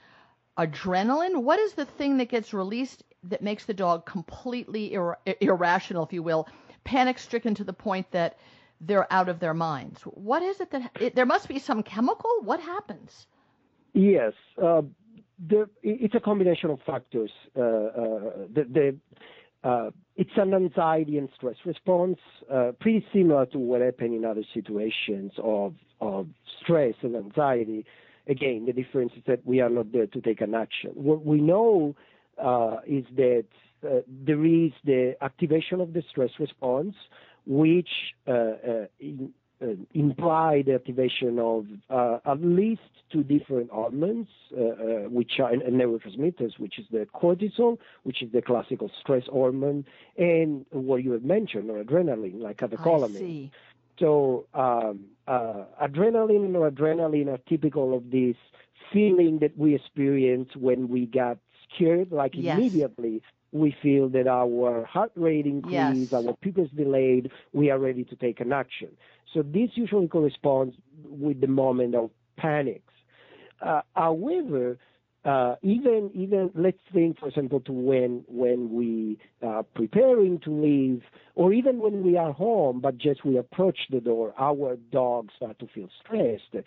[0.58, 1.42] adrenaline?
[1.42, 6.12] What is the thing that gets released that makes the dog completely ir- irrational, if
[6.12, 6.48] you will,
[6.84, 8.38] panic stricken to the point that
[8.80, 10.02] they're out of their minds?
[10.02, 12.30] What is it that it, there must be some chemical?
[12.42, 13.26] What happens?
[13.94, 14.82] Yes, uh,
[15.48, 17.30] the, it's a combination of factors.
[17.56, 18.20] Uh, uh,
[18.52, 22.18] the, the, uh, it's an anxiety and stress response,
[22.52, 26.28] uh, pretty similar to what happened in other situations of, of
[26.62, 27.84] stress and anxiety.
[28.28, 30.90] Again, the difference is that we are not there to take an action.
[30.94, 31.96] What we know
[32.36, 33.46] uh, is that
[33.86, 36.94] uh, there is the activation of the stress response,
[37.46, 37.88] which
[38.26, 44.28] uh, uh, in, uh, imply the activation of uh, at least two different hormones,
[45.10, 49.84] which are neurotransmitters, which is the cortisol, which is the classical stress hormone,
[50.16, 53.50] and what you have mentioned, or adrenaline, like catecholamine.
[53.98, 58.36] So um, uh, adrenaline and noradrenaline are typical of this
[58.92, 61.38] feeling that we experience when we get
[61.74, 62.58] scared, like Yes.
[62.58, 66.12] immediately we feel that our heart rate increased, Yes.
[66.12, 68.88] our pupils delayed, we are ready to take an action.
[69.32, 72.92] So this usually corresponds with the moment of panics.
[73.60, 74.78] Uh, however,
[75.24, 81.02] uh, even even let's think, for example, to when when we are preparing to leave,
[81.34, 85.58] or even when we are home, but just we approach the door, our dogs start
[85.58, 86.64] to feel stressed.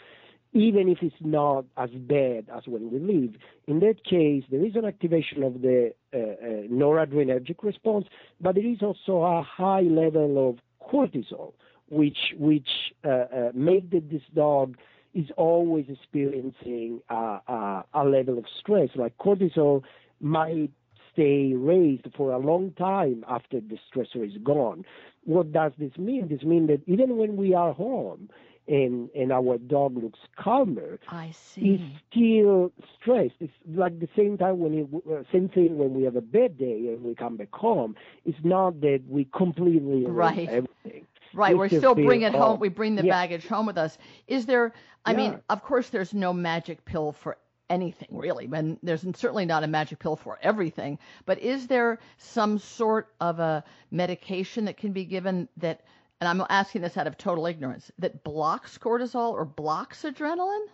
[0.54, 3.36] Even if it's not as bad as when we leave,
[3.68, 8.06] in that case, there is an activation of the uh, uh, noradrenergic response,
[8.42, 10.60] but there is also a high level of
[10.92, 11.54] cortisol,
[11.90, 12.68] which which
[13.06, 14.76] uh, uh, make this dog
[15.14, 18.90] is always experiencing uh, uh, a level of stress.
[18.96, 19.84] Like cortisol
[20.20, 20.72] might
[21.12, 24.84] stay raised for a long time after the stressor is gone.
[25.24, 26.28] What does this mean?
[26.28, 28.30] This means that even when we are home
[28.68, 31.82] and, and our dog looks calmer, I see.
[32.10, 33.36] still stressed.
[33.40, 36.58] It's like the same time when you, uh, same thing when we have a bad
[36.58, 37.96] day and we come back home.
[38.26, 40.50] It's not that we completely erase Right.
[40.50, 41.08] everything.
[41.34, 42.42] Right, we're still still feel, bring it home.
[42.42, 43.14] oh, We bring the yeah.
[43.14, 43.98] baggage home with us.
[44.28, 44.74] Is there?
[45.06, 47.38] I mean, of course, there's no magic pill for
[47.70, 51.00] anything, really, and there's certainly not a magic pill for everything.
[51.26, 55.82] But is there some sort of a medication that can be given that?
[56.20, 57.92] And I'm asking this out of total ignorance.
[57.98, 60.68] That blocks cortisol or blocks adrenaline?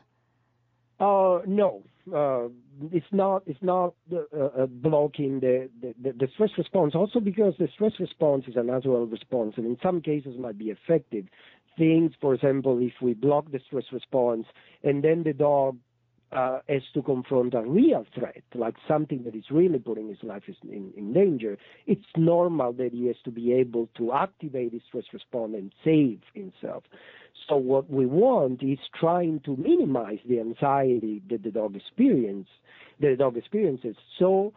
[1.00, 2.48] Uh, no, uh,
[2.92, 3.44] it's not.
[3.46, 6.96] It's not uh, uh, blocking the, the, the, stress response.
[6.96, 10.70] Also, because the stress response is a natural response, and in some cases might be
[10.70, 11.26] effective.
[11.78, 14.46] Things, for example, if we block the stress response,
[14.84, 15.78] and then the dog
[16.32, 20.44] uh, has to confront a real threat, like something that is really putting his life
[20.64, 25.06] in, in danger, it's normal that he has to be able to activate his stress
[25.14, 26.84] response and save himself.
[27.48, 32.50] So what we want is trying to minimize the anxiety that the dog experience,
[33.00, 33.96] that the dog experiences.
[34.20, 34.54] So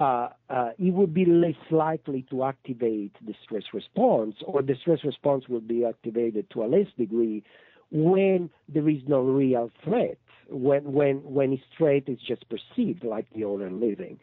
[0.00, 5.04] uh, uh, it would be less likely to activate the stress response, or the stress
[5.04, 7.44] response will be activated to a less degree
[7.92, 10.18] when there is no real threat.
[10.48, 14.18] When when when his threat is just perceived like the owner living.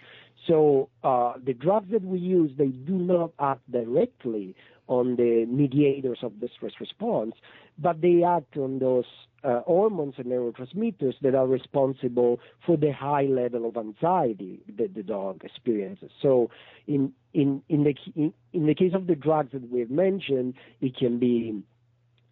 [0.48, 4.56] So uh, the drugs that we use they do not act directly
[4.88, 7.36] on the mediators of the stress response,
[7.78, 9.06] but they act on those
[9.44, 15.04] uh, hormones and neurotransmitters that are responsible for the high level of anxiety that the
[15.04, 16.12] dog experiences.
[16.22, 16.50] So,
[16.88, 20.98] in in in the in, in the case of the drugs that we've mentioned, it
[20.98, 21.64] can be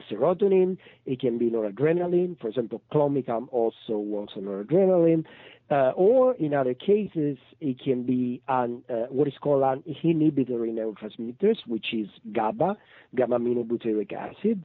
[0.10, 2.40] serotonin, it can be noradrenaline.
[2.40, 5.26] For example, Clomicalm also works on noradrenaline.
[5.70, 10.72] Uh, or in other cases, it can be an, uh, what is called an inhibitory
[10.72, 12.78] neurotransmitters, which is GABA,
[13.16, 14.64] gamma-aminobutyric acid,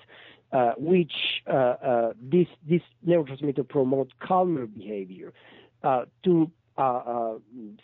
[0.52, 1.12] uh, which
[1.46, 5.32] uh, uh, this this neurotransmitter promote calmer behavior.
[5.82, 6.50] Uh, to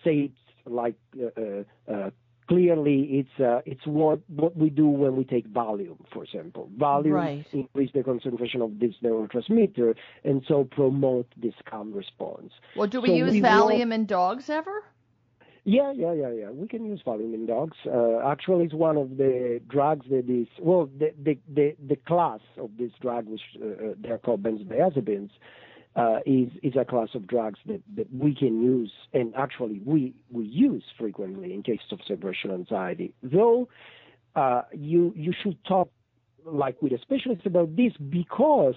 [0.05, 0.31] say
[0.67, 0.95] like
[2.49, 6.71] clearly, it's uh, it's what what we do when we take Valium, for example.
[6.77, 7.47] Valium Right.
[7.53, 9.95] increase the concentration of this neurotransmitter
[10.25, 12.53] and so promote this calm response.
[12.77, 14.83] Well, do we So use we will- Valium in dogs ever?
[15.65, 16.51] Yeah, yeah, yeah, yeah.
[16.51, 17.77] We can use Valium in dogs.
[17.85, 22.41] Uh, actually, it's one of the drugs that is well, the the the, the class
[22.57, 25.31] of this drug, which uh, uh they're called benzodiazepines,
[25.99, 30.15] uh, is is a class of drugs that, that we can use, and actually we
[30.31, 33.13] we use frequently in cases of separation anxiety.
[33.23, 33.69] Though
[34.37, 35.91] uh, you you should talk
[36.45, 38.77] like with a specialist about this because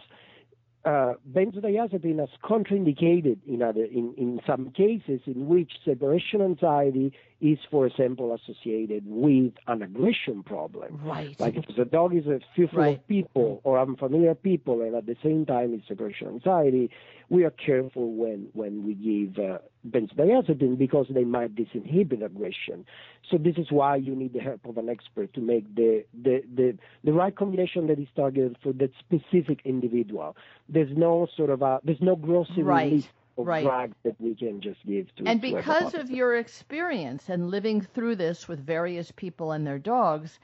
[0.84, 7.58] uh, benzodiazepine is contraindicated in other in, in some cases in which separation anxiety is,
[7.72, 11.00] for example, associated with an aggression problem.
[11.04, 11.38] Right.
[11.40, 12.26] Like if the dog is
[12.56, 12.98] fearful right.
[12.98, 16.92] of people or unfamiliar people, and at the same time it's separation anxiety,
[17.30, 19.58] we are careful when when we give uh,
[19.90, 22.86] benzodiazepine because they might disinhibit aggression.
[23.30, 26.44] So this is why you need the help of an expert to make the the
[26.54, 30.36] the, the right combination that is targeted for that specific individual.
[30.70, 32.92] There's no sort of a there's no grocery right.
[32.92, 33.92] list right.
[34.04, 35.26] that we can just give to.
[35.26, 40.40] And because of your experience and living through this with various people and their dogs,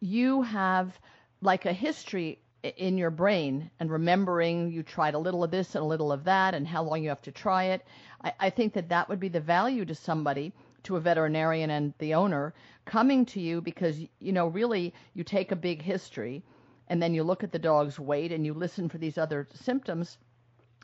[0.00, 0.98] you have
[1.40, 5.82] like a history in your brain and remembering you tried a little of this and
[5.82, 7.84] a little of that and how long you have to try it.
[8.22, 10.52] I, I think that that would be the value to somebody,
[10.84, 12.54] to a veterinarian and the owner,
[12.84, 16.42] coming to you because, you know, really you take a big history
[16.88, 20.18] and then you look at the dog's weight and you listen for these other symptoms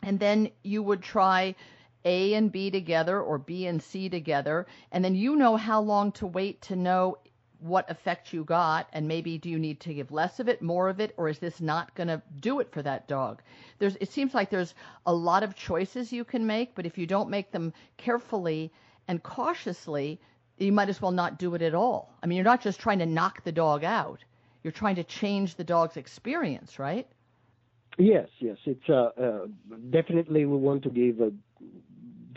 [0.03, 1.55] and then you would try
[2.05, 6.13] A and B together or B and C together, and then you know how long
[6.13, 7.19] to wait to know
[7.61, 8.89] what effect you got.
[8.93, 11.39] And maybe do you need to give less of it more of it or is
[11.39, 13.43] this not going to do it for that dog?
[13.79, 14.75] There's it seems like there's
[15.07, 18.73] a lot of choices you can make but if you don't make them carefully
[19.09, 20.21] and cautiously
[20.57, 22.15] you might as well not do it at all.
[22.23, 24.25] I mean you're not just trying to knock the dog out.
[24.63, 27.07] You're trying to change the dog's experience right
[27.99, 29.47] Yes, yes, it's uh, uh,
[29.91, 31.33] definitely we want to give a,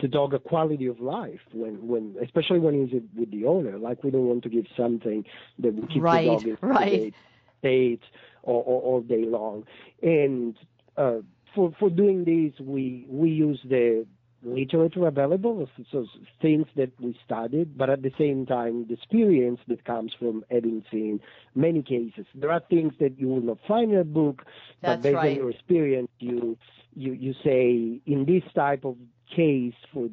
[0.00, 3.78] the dog a quality of life when, when, especially when he's with the owner.
[3.78, 5.24] Like we don't want to give something
[5.60, 7.14] that will keep right, the dog in right.
[7.60, 8.02] state
[8.42, 9.64] all, all, all day long.
[10.02, 10.56] And
[10.96, 11.18] uh,
[11.54, 14.04] for for doing this, we we use the
[14.42, 16.06] literature available, so
[16.40, 20.84] things that we studied, but at the same time, the experience that comes from having
[20.90, 21.20] seen
[21.54, 22.26] many cases.
[22.34, 24.42] There are things that you will not find in a book,
[24.80, 25.30] That's but based right.
[25.30, 26.58] on your experience, you
[26.94, 28.96] you you say in this type of
[29.34, 30.08] case for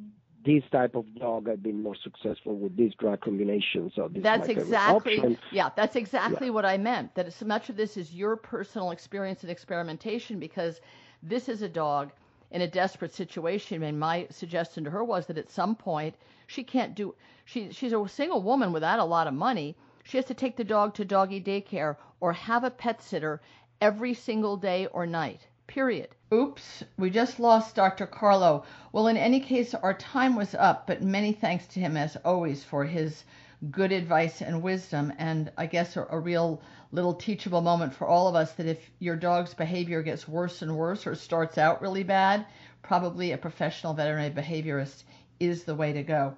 [0.46, 3.92] this type of dog, I've been more successful with this drug combination.
[3.94, 7.46] So this that's is my favorite exactly yeah that's exactly what i meant that so
[7.46, 10.80] much of this is your personal experience and experimentation because
[11.22, 12.12] this is a dog
[12.52, 16.16] in a desperate situation and my suggestion to her was that at some point
[16.48, 17.14] she can't do
[17.46, 19.76] she she's a single woman without a lot of money.
[20.04, 23.42] She has to take the dog to doggy daycare or have a pet sitter
[23.80, 26.10] every single day or night period.
[26.34, 28.64] Oops we just lost dr carlo.
[28.92, 32.64] Well in any case our time was up but many thanks to him as always
[32.64, 33.24] for his
[33.72, 38.28] good advice and wisdom and i guess a, a real little teachable moment for all
[38.28, 42.04] of us that if your dog's behavior gets worse and worse or starts out really
[42.04, 42.46] bad,
[42.82, 45.04] probably a professional veterinary behaviorist
[45.40, 46.36] is the way to go.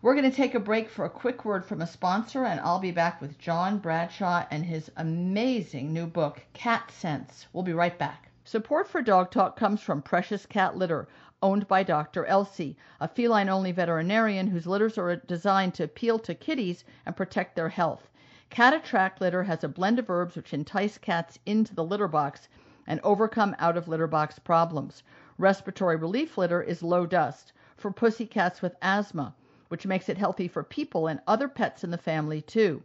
[0.00, 2.80] We're going to take a break for a quick word from a sponsor, and I'll
[2.80, 7.46] be back with John Bradshaw and his amazing new book, Cat Sense.
[7.52, 8.28] We'll be right back.
[8.44, 11.06] Support for Dog Talk comes from Precious Cat Litter,
[11.42, 12.24] owned by Dr.
[12.26, 17.56] Elsey, a feline only veterinarian whose litters are designed to appeal to kitties and protect
[17.56, 18.08] their health.
[18.48, 22.48] Cat Attract litter has a blend of herbs which entice cats into the litter box
[22.86, 25.02] and overcome out of litter box problems.
[25.38, 29.34] Respiratory relief litter is low dust for pussy cats with asthma,
[29.68, 32.82] which makes it healthy for people and other pets in the family too.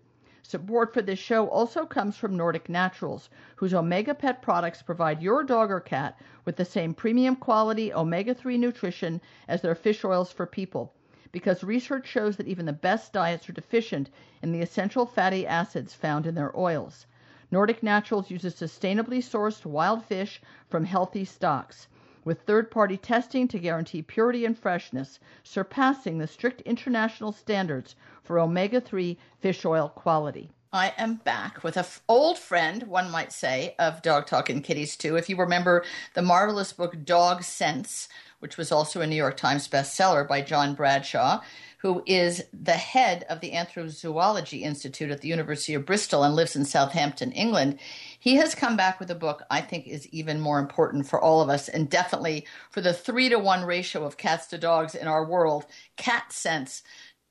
[0.50, 5.44] Support for this show also comes from Nordic Naturals, whose Omega Pet products provide your
[5.44, 9.20] dog or cat with the same premium quality omega 3 nutrition
[9.50, 10.94] as their fish oils for people
[11.34, 14.10] because research shows that even the best diets are deficient
[14.42, 17.08] in the essential fatty acids found in their oils.
[17.52, 21.90] Nordic Naturals uses sustainably sourced wild fish from healthy stocks,
[22.28, 28.38] with third party testing to guarantee purity and freshness, surpassing the strict international standards for
[28.38, 30.52] omega 3 fish oil quality.
[30.74, 34.62] I am back with an f- old friend, one might say, of Dog Talk and
[34.62, 35.16] Kitties too.
[35.16, 38.10] If you remember the marvelous book Dog Sense,
[38.40, 41.42] which was also a New York Times bestseller by John Bradshaw,
[41.80, 46.56] who is the head of the Anthrozoology Institute at the University of Bristol and lives
[46.56, 47.80] in Southampton, England.
[48.20, 51.42] He has come back with a book I think is even more important for all
[51.42, 55.08] of us and definitely for the three to one ratio of cats to dogs in
[55.08, 55.66] our world,
[55.98, 56.84] Cat Sense.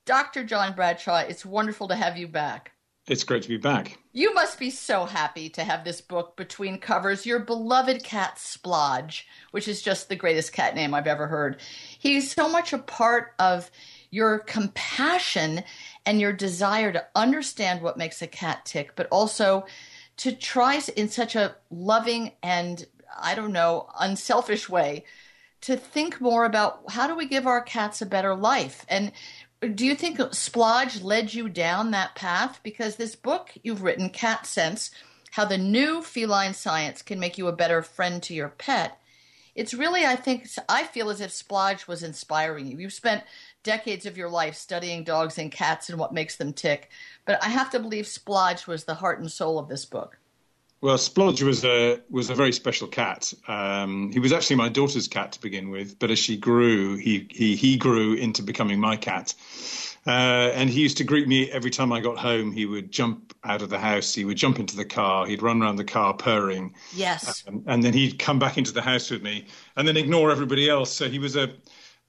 [0.05, 0.45] Dr.
[0.45, 2.76] John Bradshaw, it's wonderful to have you back.
[3.07, 3.99] It's great to be back.
[4.13, 9.23] You must be so happy to have this book between covers, your beloved cat Splodge,
[9.53, 11.61] which is just the greatest cat name I've ever heard.
[11.99, 13.71] He's so much a part of
[14.11, 15.63] your compassion
[16.05, 19.67] and your desire to understand what makes a cat tick, but also
[20.19, 22.87] to try in such a loving and
[23.19, 25.05] I don't know, unselfish way
[25.63, 28.85] to think more about how do we give our cats a better life.
[28.89, 29.13] And
[29.61, 32.61] do you think Splodge led you down that path?
[32.63, 34.91] Because this book you've written, Cat Sense,
[35.33, 38.99] how the new feline science can make you a better friend to your pet.
[39.55, 42.79] It's really, I think, I feel as if Splodge was inspiring you.
[42.79, 43.25] You've spent
[43.63, 46.91] decades of your life studying dogs and cats and what makes them tick,
[47.25, 50.19] but I have to believe Splodge was the heart and soul of this book.
[50.87, 53.35] Well, Splodge was a was a very special cat.
[53.49, 57.27] Um, he was actually my daughter's cat to begin with, but as she grew, he
[57.29, 59.35] he he grew into becoming my cat.
[60.07, 62.53] Uh, and he used to greet me every time I got home.
[62.53, 64.15] He would jump out of the house.
[64.15, 65.27] He would jump into the car.
[65.27, 66.73] He'd run around the car purring.
[66.95, 67.43] Yes.
[67.49, 70.71] Um, and then he'd come back into the house with me, and then ignore everybody
[70.71, 70.93] else.
[70.93, 71.53] So he was a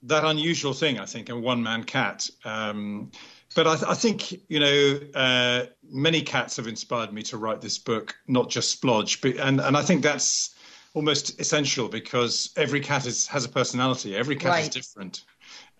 [0.03, 2.29] that unusual thing, I think, a one man cat.
[2.45, 3.09] Um,
[3.57, 7.79] but I, I, think you know uh, many cats have inspired me to write this
[7.79, 10.53] book, not just Splodge, but, and and I think that's
[10.93, 14.15] almost essential because every cat is, has a personality.
[14.15, 14.61] Every cat right.
[14.61, 15.23] is different,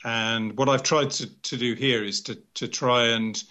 [0.03, 3.41] and what I've tried to, to do here is to to try and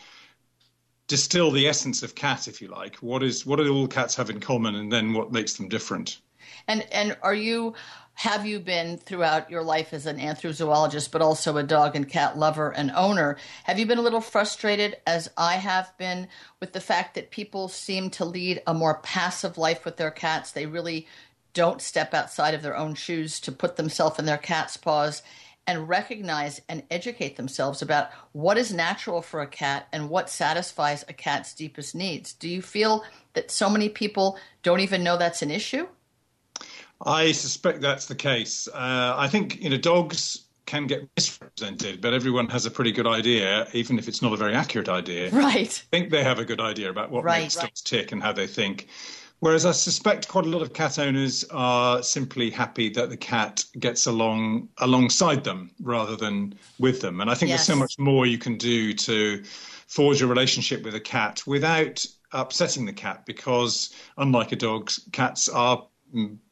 [1.07, 2.97] distill the essence of cat, if you like.
[2.97, 6.19] What is what do all cats have in common, and then what makes them different.
[6.67, 7.75] And and are you
[8.17, 12.39] have you been throughout your life as an anthrozoologist, but also a dog and cat
[12.39, 13.37] lover and owner?
[13.65, 17.69] Have you been a little frustrated, as I have been, with the fact that people
[17.69, 20.51] seem to lead a more passive life with their cats?
[20.51, 21.07] They really
[21.53, 25.21] don't step outside of their own shoes to put themselves in their cat's paws
[25.67, 31.05] and recognize and educate themselves about what is natural for a cat and what satisfies
[31.07, 32.33] a cat's deepest needs.
[32.33, 33.05] Do you feel
[33.35, 35.87] that so many people don't even know that's an issue?
[37.05, 38.69] I suspect that's the case.
[38.69, 43.07] Uh, I think you know dogs can get misrepresented, but everyone has a pretty good
[43.07, 45.31] idea, even if it's not a very accurate idea.
[45.37, 45.85] Right.
[45.93, 47.65] I think they have a good idea about what right, makes right.
[47.65, 48.89] dogs tick and how they think.
[49.41, 53.65] Whereas I suspect quite a lot of cat owners are simply happy that the cat
[53.79, 57.21] gets along alongside them rather than with them.
[57.21, 57.67] And I think yes.
[57.67, 59.45] there's so much more you can do to
[59.87, 65.49] forge a relationship with a cat without upsetting the cat because unlike a dog, cats
[65.49, 65.87] are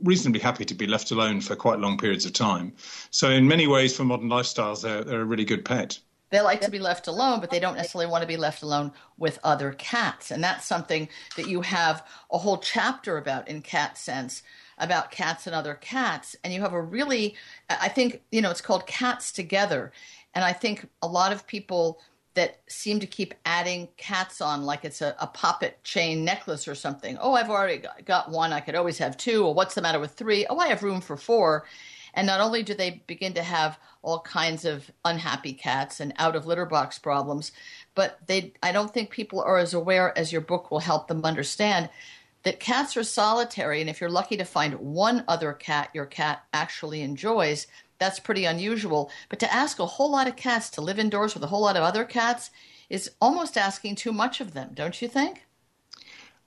[0.02, 2.72] reasonably happy to be left alone for quite long periods of time.
[3.10, 5.98] So, in many ways, for modern lifestyles, they're, they're a really good pet.
[6.30, 8.92] They like to be left alone, but they don't necessarily want to be left alone
[9.16, 10.32] with other cats.
[10.32, 14.42] And that's something that you have a whole chapter about in Cat Sense
[14.78, 16.36] about cats and other cats.
[16.42, 17.36] And you have a really,
[17.68, 19.92] I think, you know, it's called Cats Together.
[20.34, 22.00] And I think a lot of people
[22.34, 26.74] that seem to keep adding cats on like it's a, a poppet chain necklace or
[26.74, 27.16] something.
[27.20, 28.52] Oh, I've already got one.
[28.52, 29.46] I could always have two.
[29.46, 30.46] Or what's the matter with three?
[30.48, 31.64] Oh, I have room for four.
[32.12, 36.36] And not only do they begin to have all kinds of unhappy cats and out
[36.36, 37.52] of litter box problems,
[37.94, 41.24] but they I don't think people are as aware as your book will help them
[41.24, 41.88] understand
[42.42, 46.44] that cats are solitary and if you're lucky to find one other cat your cat
[46.52, 47.66] actually enjoys,
[47.98, 49.10] that's pretty unusual.
[49.28, 51.76] But to ask a whole lot of cats to live indoors with a whole lot
[51.76, 52.50] of other cats
[52.90, 55.44] is almost asking too much of them, don't you think?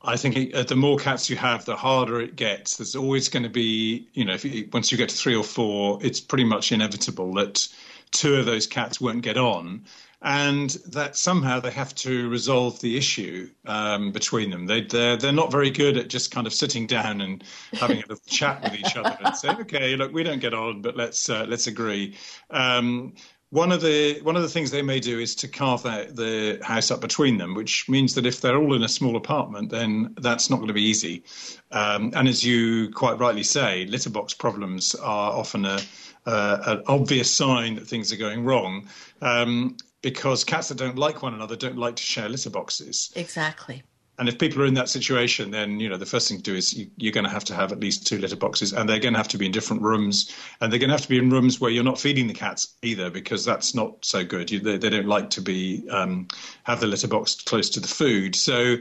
[0.04, 2.78] I think uh, the more cats you have, the harder it gets.
[2.78, 5.44] There's always going to be, you know, if you, once you get to three or
[5.44, 7.68] four, it's pretty much inevitable that
[8.12, 9.86] two of those cats won't get on
[10.22, 14.66] and that somehow they have to resolve the issue um, between them.
[14.66, 17.44] They, they're they're not very good at just kind of sitting down and
[17.74, 20.82] having a little chat with each other and say, okay, look, we don't get on,
[20.82, 22.16] but let's uh, let's agree.
[22.50, 23.14] Um,
[23.50, 26.60] one of the one of the things they may do is to carve that, the
[26.64, 30.16] house up between them, which means that if they're all in a small apartment, then
[30.20, 31.24] that's not going to be easy.
[31.72, 35.80] Um, and as you quite rightly say, litter box problems are often a
[36.28, 38.88] an obvious sign that things are going wrong.
[39.22, 43.12] Um, because cats that don't like one another don't like to share litter boxes.
[43.16, 43.84] Exactly.
[44.20, 46.56] And if people are in that situation, then you know the first thing to do
[46.56, 49.00] is you, are going to have to have at least two litter boxes, and they're
[49.00, 51.20] going to have to be in different rooms, and they're going to have to be
[51.20, 54.50] in rooms where you're not feeding the cats either, because that's not so good.
[54.50, 56.28] You, they, they, don't like to be um,
[56.64, 58.78] have the litter box close to the food, so.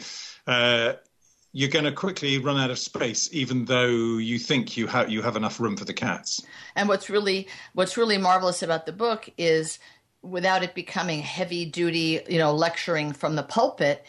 [0.47, 0.95] Uh,
[1.53, 5.23] you're going to quickly run out of space, even though you think you have you
[5.23, 6.43] have enough room for the cats.
[6.75, 9.79] And what's really what's really marvelous about the book is
[10.27, 14.05] without it becoming heavy duty, you know, lecturing from the pulpit,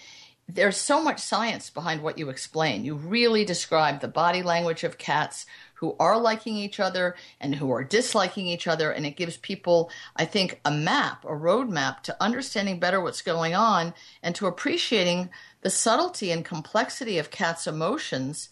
[0.49, 2.86] there's so much science behind what you explain.
[2.86, 7.70] You really describe the body language of cats who are liking each other and who
[7.72, 8.91] are disliking each other.
[8.91, 13.53] And it gives people, I think, a map, a roadmap to understanding better what's going
[13.53, 13.93] on
[14.24, 15.30] and to appreciating
[15.61, 18.49] the subtlety and complexity of cats' emotions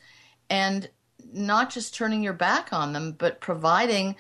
[0.50, 0.90] and
[1.34, 4.16] not just turning your back on them, but providing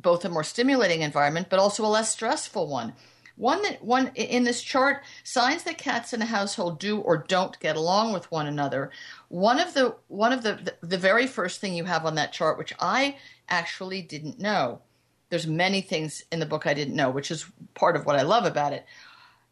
[0.00, 2.94] both a more stimulating environment, but also a less stressful one.
[3.36, 7.58] One that one in this chart signs that cats in a household do or don't
[7.58, 8.90] get along with one another.
[9.28, 12.34] One of the one of the the, the very first thing you have on that
[12.34, 13.16] chart, which I
[13.48, 14.82] actually didn't know.
[15.30, 18.22] There's many things in the book I didn't know, which is part of what I
[18.22, 18.84] love about it.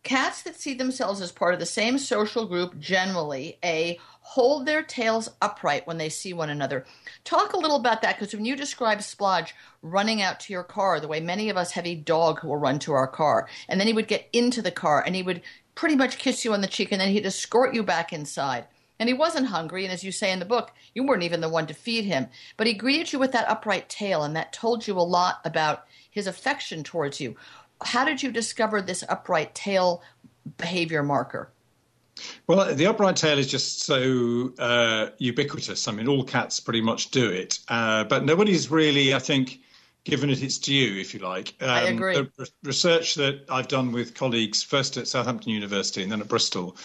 [0.08, 4.82] Cats that see themselves as part of the same social group generally, A, hold their
[4.82, 6.86] tails upright when they see one another.
[7.24, 9.52] Talk a little about that because when you describe Splodge
[9.82, 12.56] running out to your car, the way many of us have a dog who will
[12.56, 15.42] run to our car, and then he would get into the car and he would
[15.74, 18.64] pretty much kiss you on the cheek and then he'd escort you back inside.
[18.98, 21.50] And he wasn't hungry, and as you say in the book, you weren't even the
[21.50, 22.28] one to feed him.
[22.56, 25.84] But he greeted you with that upright tail, and that told you a lot about
[26.10, 27.36] his affection towards you.
[27.82, 30.02] How did you discover this upright tail
[30.56, 31.50] behavior marker?
[32.46, 35.86] Well, the upright tail is just so uh, ubiquitous.
[35.86, 39.60] I mean, all cats pretty much do it, uh, but nobody's really, I think,
[40.04, 41.54] given it its due, if you like.
[41.60, 42.14] Um, I agree.
[42.14, 46.76] The research that I've done with colleagues, first at Southampton University and then at Bristol,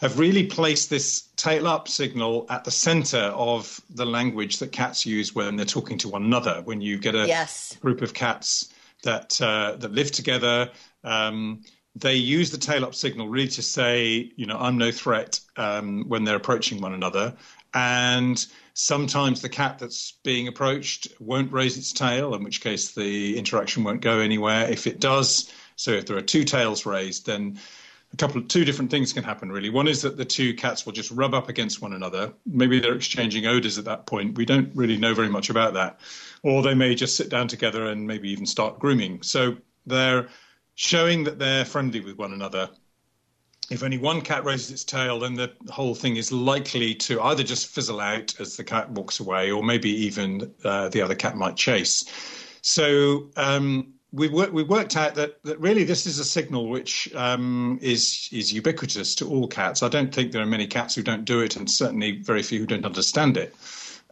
[0.00, 5.06] have really placed this tail up signal at the center of the language that cats
[5.06, 6.60] use when they're talking to one another.
[6.64, 7.76] When you get a yes.
[7.80, 8.68] group of cats
[9.02, 10.70] that uh, that live together.
[11.04, 11.62] Um,
[11.94, 16.04] they use the tail up signal really to say, you know, I'm no threat um,
[16.08, 17.34] when they're approaching one another.
[17.72, 18.44] And
[18.74, 23.82] sometimes the cat that's being approached won't raise its tail, in which case the interaction
[23.82, 24.70] won't go anywhere.
[24.70, 27.58] If it does, so if there are two tails raised, then
[28.12, 29.70] a couple of two different things can happen really.
[29.70, 32.32] One is that the two cats will just rub up against one another.
[32.46, 34.38] Maybe they're exchanging odors at that point.
[34.38, 36.00] We don't really know very much about that.
[36.42, 39.22] Or they may just sit down together and maybe even start grooming.
[39.22, 40.28] So they're
[40.76, 42.70] showing that they're friendly with one another.
[43.68, 47.42] If only one cat raises its tail, then the whole thing is likely to either
[47.42, 51.36] just fizzle out as the cat walks away, or maybe even uh, the other cat
[51.36, 52.04] might chase.
[52.62, 57.14] So um, we work, we worked out that, that really this is a signal which
[57.14, 59.82] um, is is ubiquitous to all cats.
[59.82, 62.60] I don't think there are many cats who don't do it, and certainly very few
[62.60, 63.54] who don't understand it.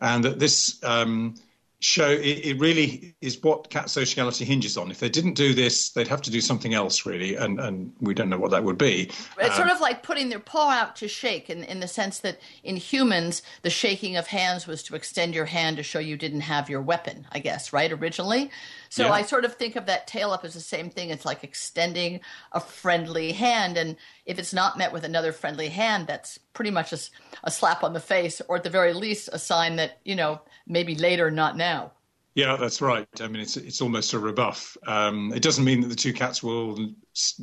[0.00, 1.36] And that this um,
[1.80, 4.90] show it, it, really is what cat sociality hinges on.
[4.90, 8.12] If they didn't do this, they'd have to do something else, really, and and we
[8.14, 9.10] don't know what that would be.
[9.38, 12.18] It's um, sort of like putting their paw out to shake, in in the sense
[12.20, 16.16] that in humans, the shaking of hands was to extend your hand to show you
[16.16, 17.26] didn't have your weapon.
[17.32, 18.50] I guess right originally.
[18.94, 19.10] So yeah.
[19.10, 21.10] I sort of think of that tail up as the same thing.
[21.10, 22.20] It's like extending
[22.52, 26.92] a friendly hand, and if it's not met with another friendly hand, that's pretty much
[26.92, 26.98] a,
[27.42, 30.40] a slap on the face, or at the very least, a sign that you know
[30.68, 31.90] maybe later, not now.
[32.36, 33.08] Yeah, that's right.
[33.20, 34.76] I mean, it's it's almost a rebuff.
[34.86, 36.78] Um, it doesn't mean that the two cats will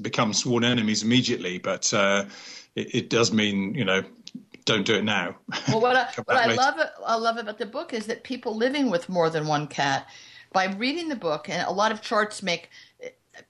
[0.02, 2.28] become sworn enemies immediately, but uh,
[2.78, 4.04] it, it, does mean you know
[4.64, 5.36] don't do it now.
[5.68, 8.90] Well, what I, what I love I love about the book is that people living
[8.90, 10.08] with more than one cat,
[10.52, 12.70] by reading the book, and a lot of charts make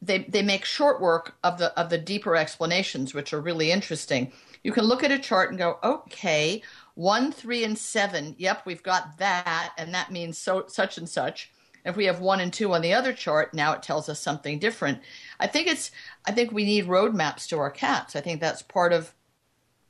[0.01, 4.31] they they make short work of the of the deeper explanations, which are really interesting.
[4.63, 6.61] You can look at a chart and go, okay,
[6.93, 8.35] one, three, and seven.
[8.37, 11.51] Yep, we've got that, and that means so such and such.
[11.83, 14.59] If we have one and two on the other chart, now it tells us something
[14.59, 14.99] different.
[15.39, 15.91] I think it's.
[16.25, 18.15] I think we need roadmaps to our cats.
[18.15, 19.13] I think that's part of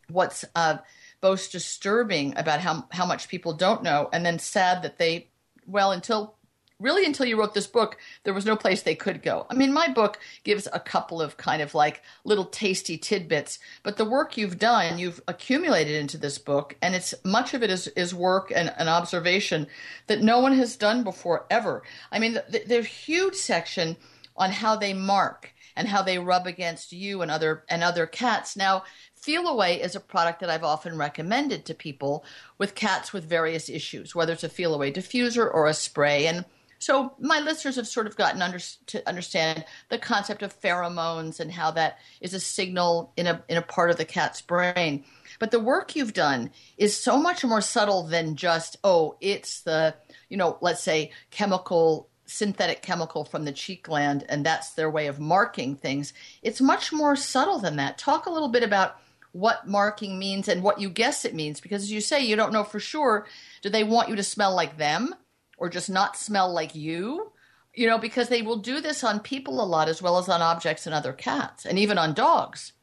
[0.09, 0.77] what's uh,
[1.19, 5.27] both disturbing about how how much people don't know, and then sad that they.
[5.67, 6.37] Well, until
[6.81, 9.45] really until you wrote this book, there was no place they could go.
[9.49, 13.97] I mean, my book gives a couple of kind of like little tasty tidbits, but
[13.97, 17.87] the work you've done, you've accumulated into this book, and it's much of it is,
[17.89, 19.67] is work and an observation
[20.07, 21.83] that no one has done before ever.
[22.11, 23.95] I mean, the, there's a huge section
[24.35, 28.57] on how they mark and how they rub against you and other and other cats.
[28.57, 28.83] Now,
[29.21, 32.25] Feliway is a product that I've often recommended to people
[32.57, 36.25] with cats with various issues, whether it's a Feliway diffuser or a spray.
[36.27, 36.45] And
[36.81, 38.57] so my listeners have sort of gotten under,
[38.87, 43.57] to understand the concept of pheromones and how that is a signal in a in
[43.57, 45.05] a part of the cat's brain.
[45.37, 49.93] But the work you've done is so much more subtle than just oh, it's the
[50.27, 55.05] you know, let's say chemical synthetic chemical from the cheek gland and that's their way
[55.05, 56.13] of marking things.
[56.41, 57.99] It's much more subtle than that.
[57.99, 58.95] Talk a little bit about
[59.33, 62.51] what marking means and what you guess it means because as you say you don't
[62.51, 63.25] know for sure
[63.61, 65.15] do they want you to smell like them
[65.61, 67.31] or just not smell like you
[67.73, 70.41] you know because they will do this on people a lot as well as on
[70.41, 72.73] objects and other cats and even on dogs.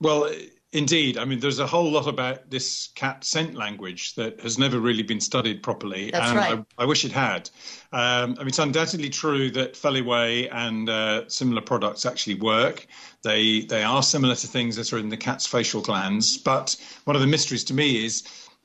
[0.00, 0.30] Well
[0.72, 1.18] indeed.
[1.18, 5.02] I mean there's a whole lot about this cat scent language that has never really
[5.02, 6.64] been studied properly That's and right.
[6.78, 7.50] I, I wish it had.
[7.92, 12.86] Um, i mean it's undoubtedly true that Feliway and uh, similar products actually work.
[13.22, 17.16] They they are similar to things that are in the cat's facial glands but one
[17.16, 18.22] of the mysteries to me is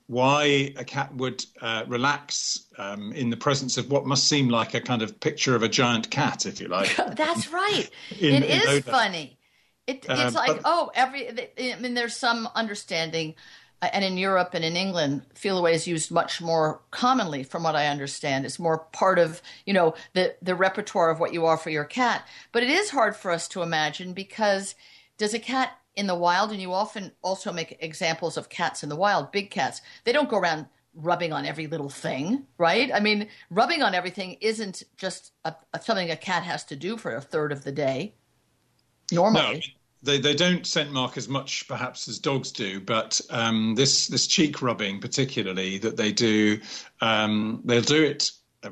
[0.07, 4.73] why a cat would uh, relax um, in the presence of what must seem like
[4.73, 6.95] a kind of picture of a giant cat, if you like.
[7.15, 7.89] That's right.
[8.19, 9.37] In- it in is funny.
[9.87, 11.29] It, it's like but- oh, every.
[11.29, 13.35] I mean, there's some understanding,
[13.81, 17.75] uh, and in Europe and in England, Feliway is used much more commonly, from what
[17.75, 18.45] I understand.
[18.45, 22.25] It's more part of you know the the repertoire of what you offer your cat.
[22.53, 24.75] But it is hard for us to imagine because
[25.17, 28.89] does a cat in the wild, and you often also make examples of cats in
[28.89, 29.81] the wild, big cats.
[30.03, 32.91] They don't go around rubbing on every little thing, right?
[32.93, 36.97] I mean, rubbing on everything isn't just a, a, something a cat has to do
[36.97, 38.15] for a third of the day.
[39.11, 39.55] normally.
[39.55, 39.59] No,
[40.03, 44.27] they they don't scent mark as much perhaps as dogs do, but um, this this
[44.27, 46.59] cheek rubbing particularly that they do,
[47.01, 48.31] um, they'll do it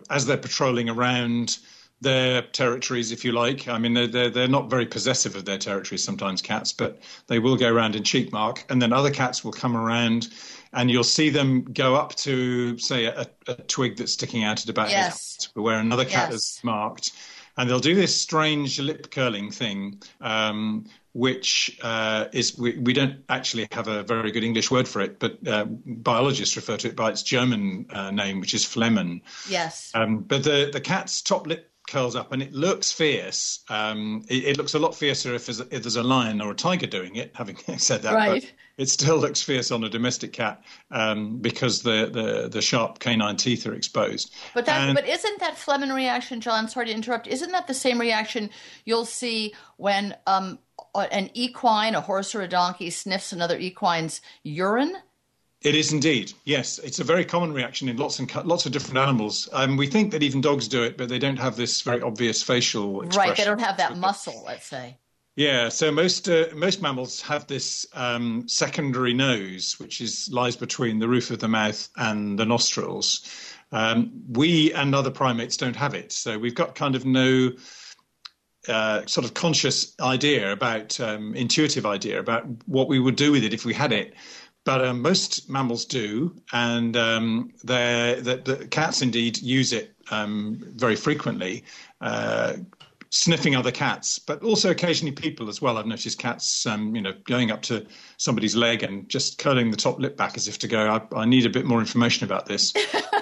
[0.09, 1.57] as they're patrolling around
[2.01, 3.67] their territories, if you like.
[3.67, 7.39] I mean, they're, they're they're not very possessive of their territories sometimes, cats, but they
[7.39, 10.29] will go around and cheek mark, and then other cats will come around.
[10.73, 14.69] And you'll see them go up to, say, a, a twig that's sticking out at
[14.69, 15.35] about Yes.
[15.53, 16.31] feet, where another cat Yes.
[16.31, 17.11] has marked,
[17.57, 23.17] and they'll do this strange lip curling thing, um, which uh, is we, we don't
[23.27, 26.95] actually have a very good English word for it, but uh, biologists refer to it
[26.95, 29.21] by its German uh, name, which is Flehmen.
[29.49, 29.91] yes.
[29.93, 33.59] Um, but the the cat's top lip curls up, and it looks fierce.
[33.69, 36.51] Um, it, it looks a lot fiercer if there's, a, if there's a lion or
[36.51, 37.31] a tiger doing it.
[37.35, 38.41] Having said that, Right.
[38.43, 42.99] but it still looks fierce on a domestic cat um, because the, the the sharp
[42.99, 44.33] canine teeth are exposed.
[44.53, 46.67] But that, And- but isn't that Flehmen reaction, John?
[46.69, 47.27] Sorry to interrupt.
[47.27, 48.49] Isn't that the same reaction
[48.85, 50.59] you'll see when um,
[50.95, 54.95] an equine, a horse or a donkey, sniffs another equine's urine?
[55.61, 56.33] It is indeed.
[56.43, 59.47] Yes, it's a very common reaction in lots and lots of different animals.
[59.53, 62.41] Um, we think that even dogs do it, but they don't have this very obvious
[62.41, 63.29] facial expression.
[63.29, 63.37] Right.
[63.37, 64.43] They don't have that muscle.
[64.45, 64.97] Let's say.
[65.35, 70.99] Yeah, so most uh, most mammals have this um, secondary nose, which is lies between
[70.99, 73.21] the roof of the mouth and the nostrils.
[73.71, 77.51] Um, we and other primates don't have it, so we've got kind of no
[78.67, 83.43] uh, sort of conscious idea about um, intuitive idea about what we would do with
[83.43, 84.13] it if we had it.
[84.63, 90.95] But um, most mammals do, and um, the, the cats indeed use it um, very
[90.95, 91.63] frequently.
[91.99, 92.57] Uh,
[93.11, 95.77] sniffing other cats, but also occasionally people as well.
[95.77, 97.85] I've noticed cats, um, you know, going up to
[98.17, 101.25] somebody's leg and just curling the top lip back as if to go, I, I
[101.25, 102.73] need a bit more information about this.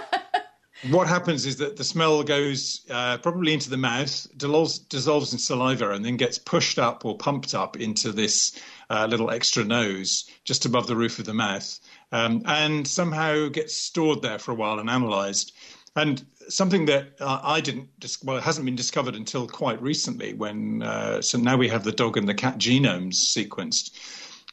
[0.89, 5.39] what happens is that the smell goes uh, probably into the mouth, dissolves, dissolves in
[5.39, 8.59] saliva, and then gets pushed up or pumped up into this
[8.89, 11.80] uh, little extra nose just above the roof of the mouth,
[12.11, 15.53] um, and somehow gets stored there for a while and analysed.
[15.95, 20.34] And something that uh, I didn't, dis- well, it hasn't been discovered until quite recently
[20.34, 23.91] when, uh, so now we have the dog and the cat genomes sequenced.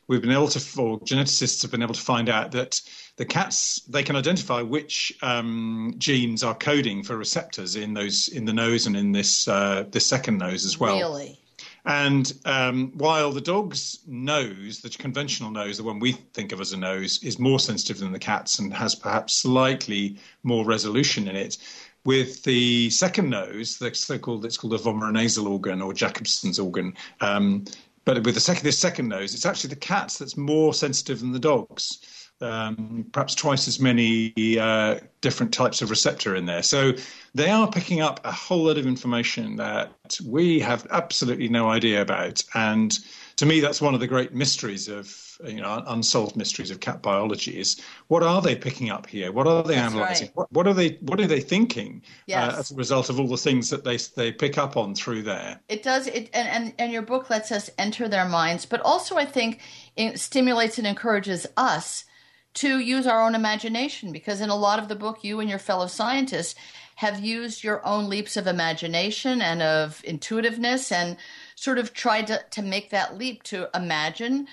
[0.08, 2.80] We've been able to, or geneticists have been able to find out that
[3.16, 8.44] the cats, they can identify which um, genes are coding for receptors in those, in
[8.44, 10.98] the nose and in this, uh, this second nose as well.
[10.98, 11.38] Really.
[11.86, 16.72] And um, while the dog's nose, the conventional nose, the one we think of as
[16.72, 21.36] a nose, is more sensitive than the cat's and has perhaps slightly more resolution in
[21.36, 21.58] it,
[22.04, 26.94] with the second nose, the so-called it's called the vomeronasal organ or Jacobson's organ.
[27.20, 27.64] Um,
[28.04, 31.32] but with the second, this second nose, it's actually the cats that's more sensitive than
[31.32, 31.98] the dogs.
[32.42, 36.62] Um, perhaps twice as many uh, different types of receptor in there.
[36.62, 36.92] So
[37.34, 42.02] they are picking up a whole lot of information that we have absolutely no idea
[42.02, 42.44] about.
[42.54, 42.98] And
[43.36, 47.02] to me, that's one of the great mysteries of you know unsolved mysteries of cat
[47.02, 49.32] biology is what are they picking up here?
[49.32, 50.26] What are they That's analyzing?
[50.28, 50.36] right.
[50.36, 52.54] What, what are they what are they thinking Yes.
[52.54, 55.22] uh, as a result of all the things that they they pick up on through
[55.22, 55.60] there?
[55.68, 59.16] It does, it, and, and, and your book lets us enter their minds, but also
[59.16, 59.60] I think
[59.96, 62.04] it stimulates and encourages us
[62.56, 65.58] to use our own imagination because in a lot of the book, you and your
[65.58, 66.54] fellow scientists
[66.96, 71.16] have used your own leaps of imagination and of intuitiveness and
[71.54, 74.46] sort of tried to, to make that leap to imagine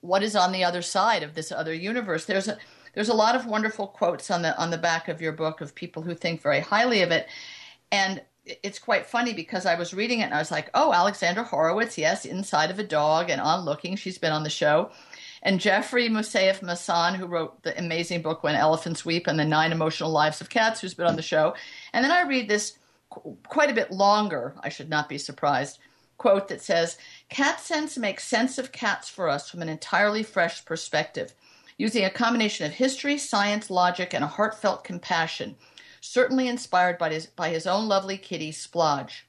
[0.00, 2.24] what is on the other side of this other universe.
[2.24, 2.58] There's a
[2.94, 5.74] there's a lot of wonderful quotes on the on the back of your book of
[5.74, 7.28] people who think very highly of it.
[7.92, 11.44] And it's quite funny because I was reading it and I was like, oh, Alexandra
[11.44, 13.96] Horowitz, yes, Inside of a Dog and On Looking.
[13.96, 14.90] She's been on the show.
[15.44, 19.72] And Jeffrey Moussaieff Masson, who wrote the amazing book When Elephants Weep and the Nine
[19.72, 21.54] Emotional Lives of Cats, who's been on the show.
[21.92, 22.78] And then I read this
[23.10, 25.78] qu- quite a bit longer, I should not be surprised,
[26.16, 26.96] quote that says,
[27.28, 31.34] Cat Sense makes sense of cats for us from an entirely fresh perspective,
[31.76, 35.56] using a combination of history, science, logic, and a heartfelt compassion
[36.04, 39.22] certainly inspired by his, by his own lovely kitty, Splodge.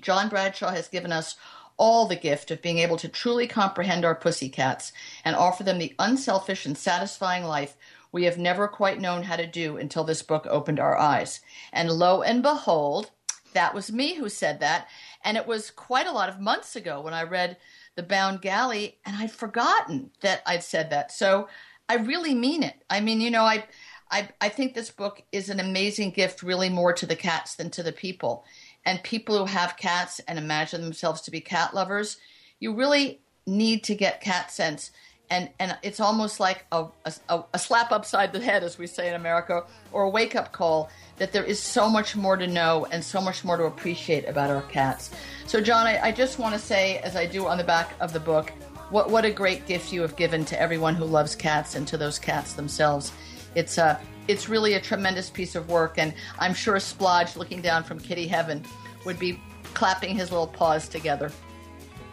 [0.00, 1.36] John Bradshaw has given us
[1.76, 4.92] all the gift of being able to truly comprehend our pussycats
[5.24, 7.76] and offer them the unselfish and satisfying life
[8.16, 11.40] we have never quite known how to do until this book opened our eyes.
[11.70, 13.10] And lo and behold,
[13.52, 14.88] that was me who said that.
[15.22, 17.58] And it was quite a lot of months ago when I read
[17.94, 21.12] The Bound Galley, and I'd forgotten that I'd said that.
[21.12, 21.48] So
[21.90, 22.82] I really mean it.
[22.88, 23.64] I mean, you know, I,
[24.10, 27.70] I, I think this book is an amazing gift, really more to the cats than
[27.72, 28.44] to the people.
[28.86, 32.16] And people who have cats and imagine themselves to be cat lovers,
[32.60, 34.90] you really need to get cat sense
[35.30, 36.86] and and it's almost like a,
[37.28, 40.52] a, a, slap upside the head, as we say in America, or a wake up
[40.52, 44.28] call that there is so much more to know and so much more to appreciate
[44.28, 45.10] about our cats.
[45.46, 48.12] So, John, I, I just want to say, as I do on the back of
[48.12, 48.50] the book,
[48.90, 51.96] what what a great gift you have given to everyone who loves cats and to
[51.96, 53.12] those cats themselves.
[53.56, 53.98] It's a
[54.28, 58.26] it's really a tremendous piece of work, and I'm sure Splodge, looking down from Kitty
[58.26, 58.64] Heaven,
[59.04, 59.40] would be
[59.74, 61.32] clapping his little paws together.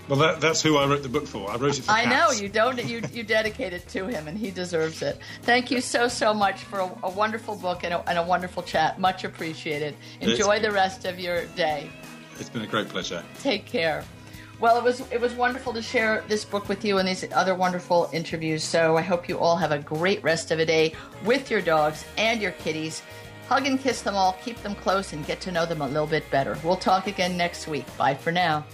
[0.09, 1.49] Well, that, that's who I wrote the book for.
[1.49, 2.35] I wrote it for I cats.
[2.35, 2.83] know you don't.
[2.85, 5.19] You you dedicate it to him, and he deserves it.
[5.43, 8.63] Thank you so so much for a, a wonderful book and a, and a, wonderful
[8.63, 8.99] chat.
[8.99, 9.95] Much appreciated.
[10.19, 11.89] Enjoy it's, the rest of your day.
[12.39, 13.23] It's been a great pleasure.
[13.39, 14.03] Take care.
[14.59, 17.55] Well, it was it was wonderful to share this book with you and these other
[17.55, 18.63] wonderful interviews.
[18.63, 20.93] So I hope you all have a great rest of a day
[21.25, 23.01] with your dogs and your kitties.
[23.49, 26.07] Hug and kiss them all, keep them close, and get to know them a little
[26.07, 26.57] bit better.
[26.63, 27.85] We'll talk again next week.
[27.97, 28.65] Bye for now.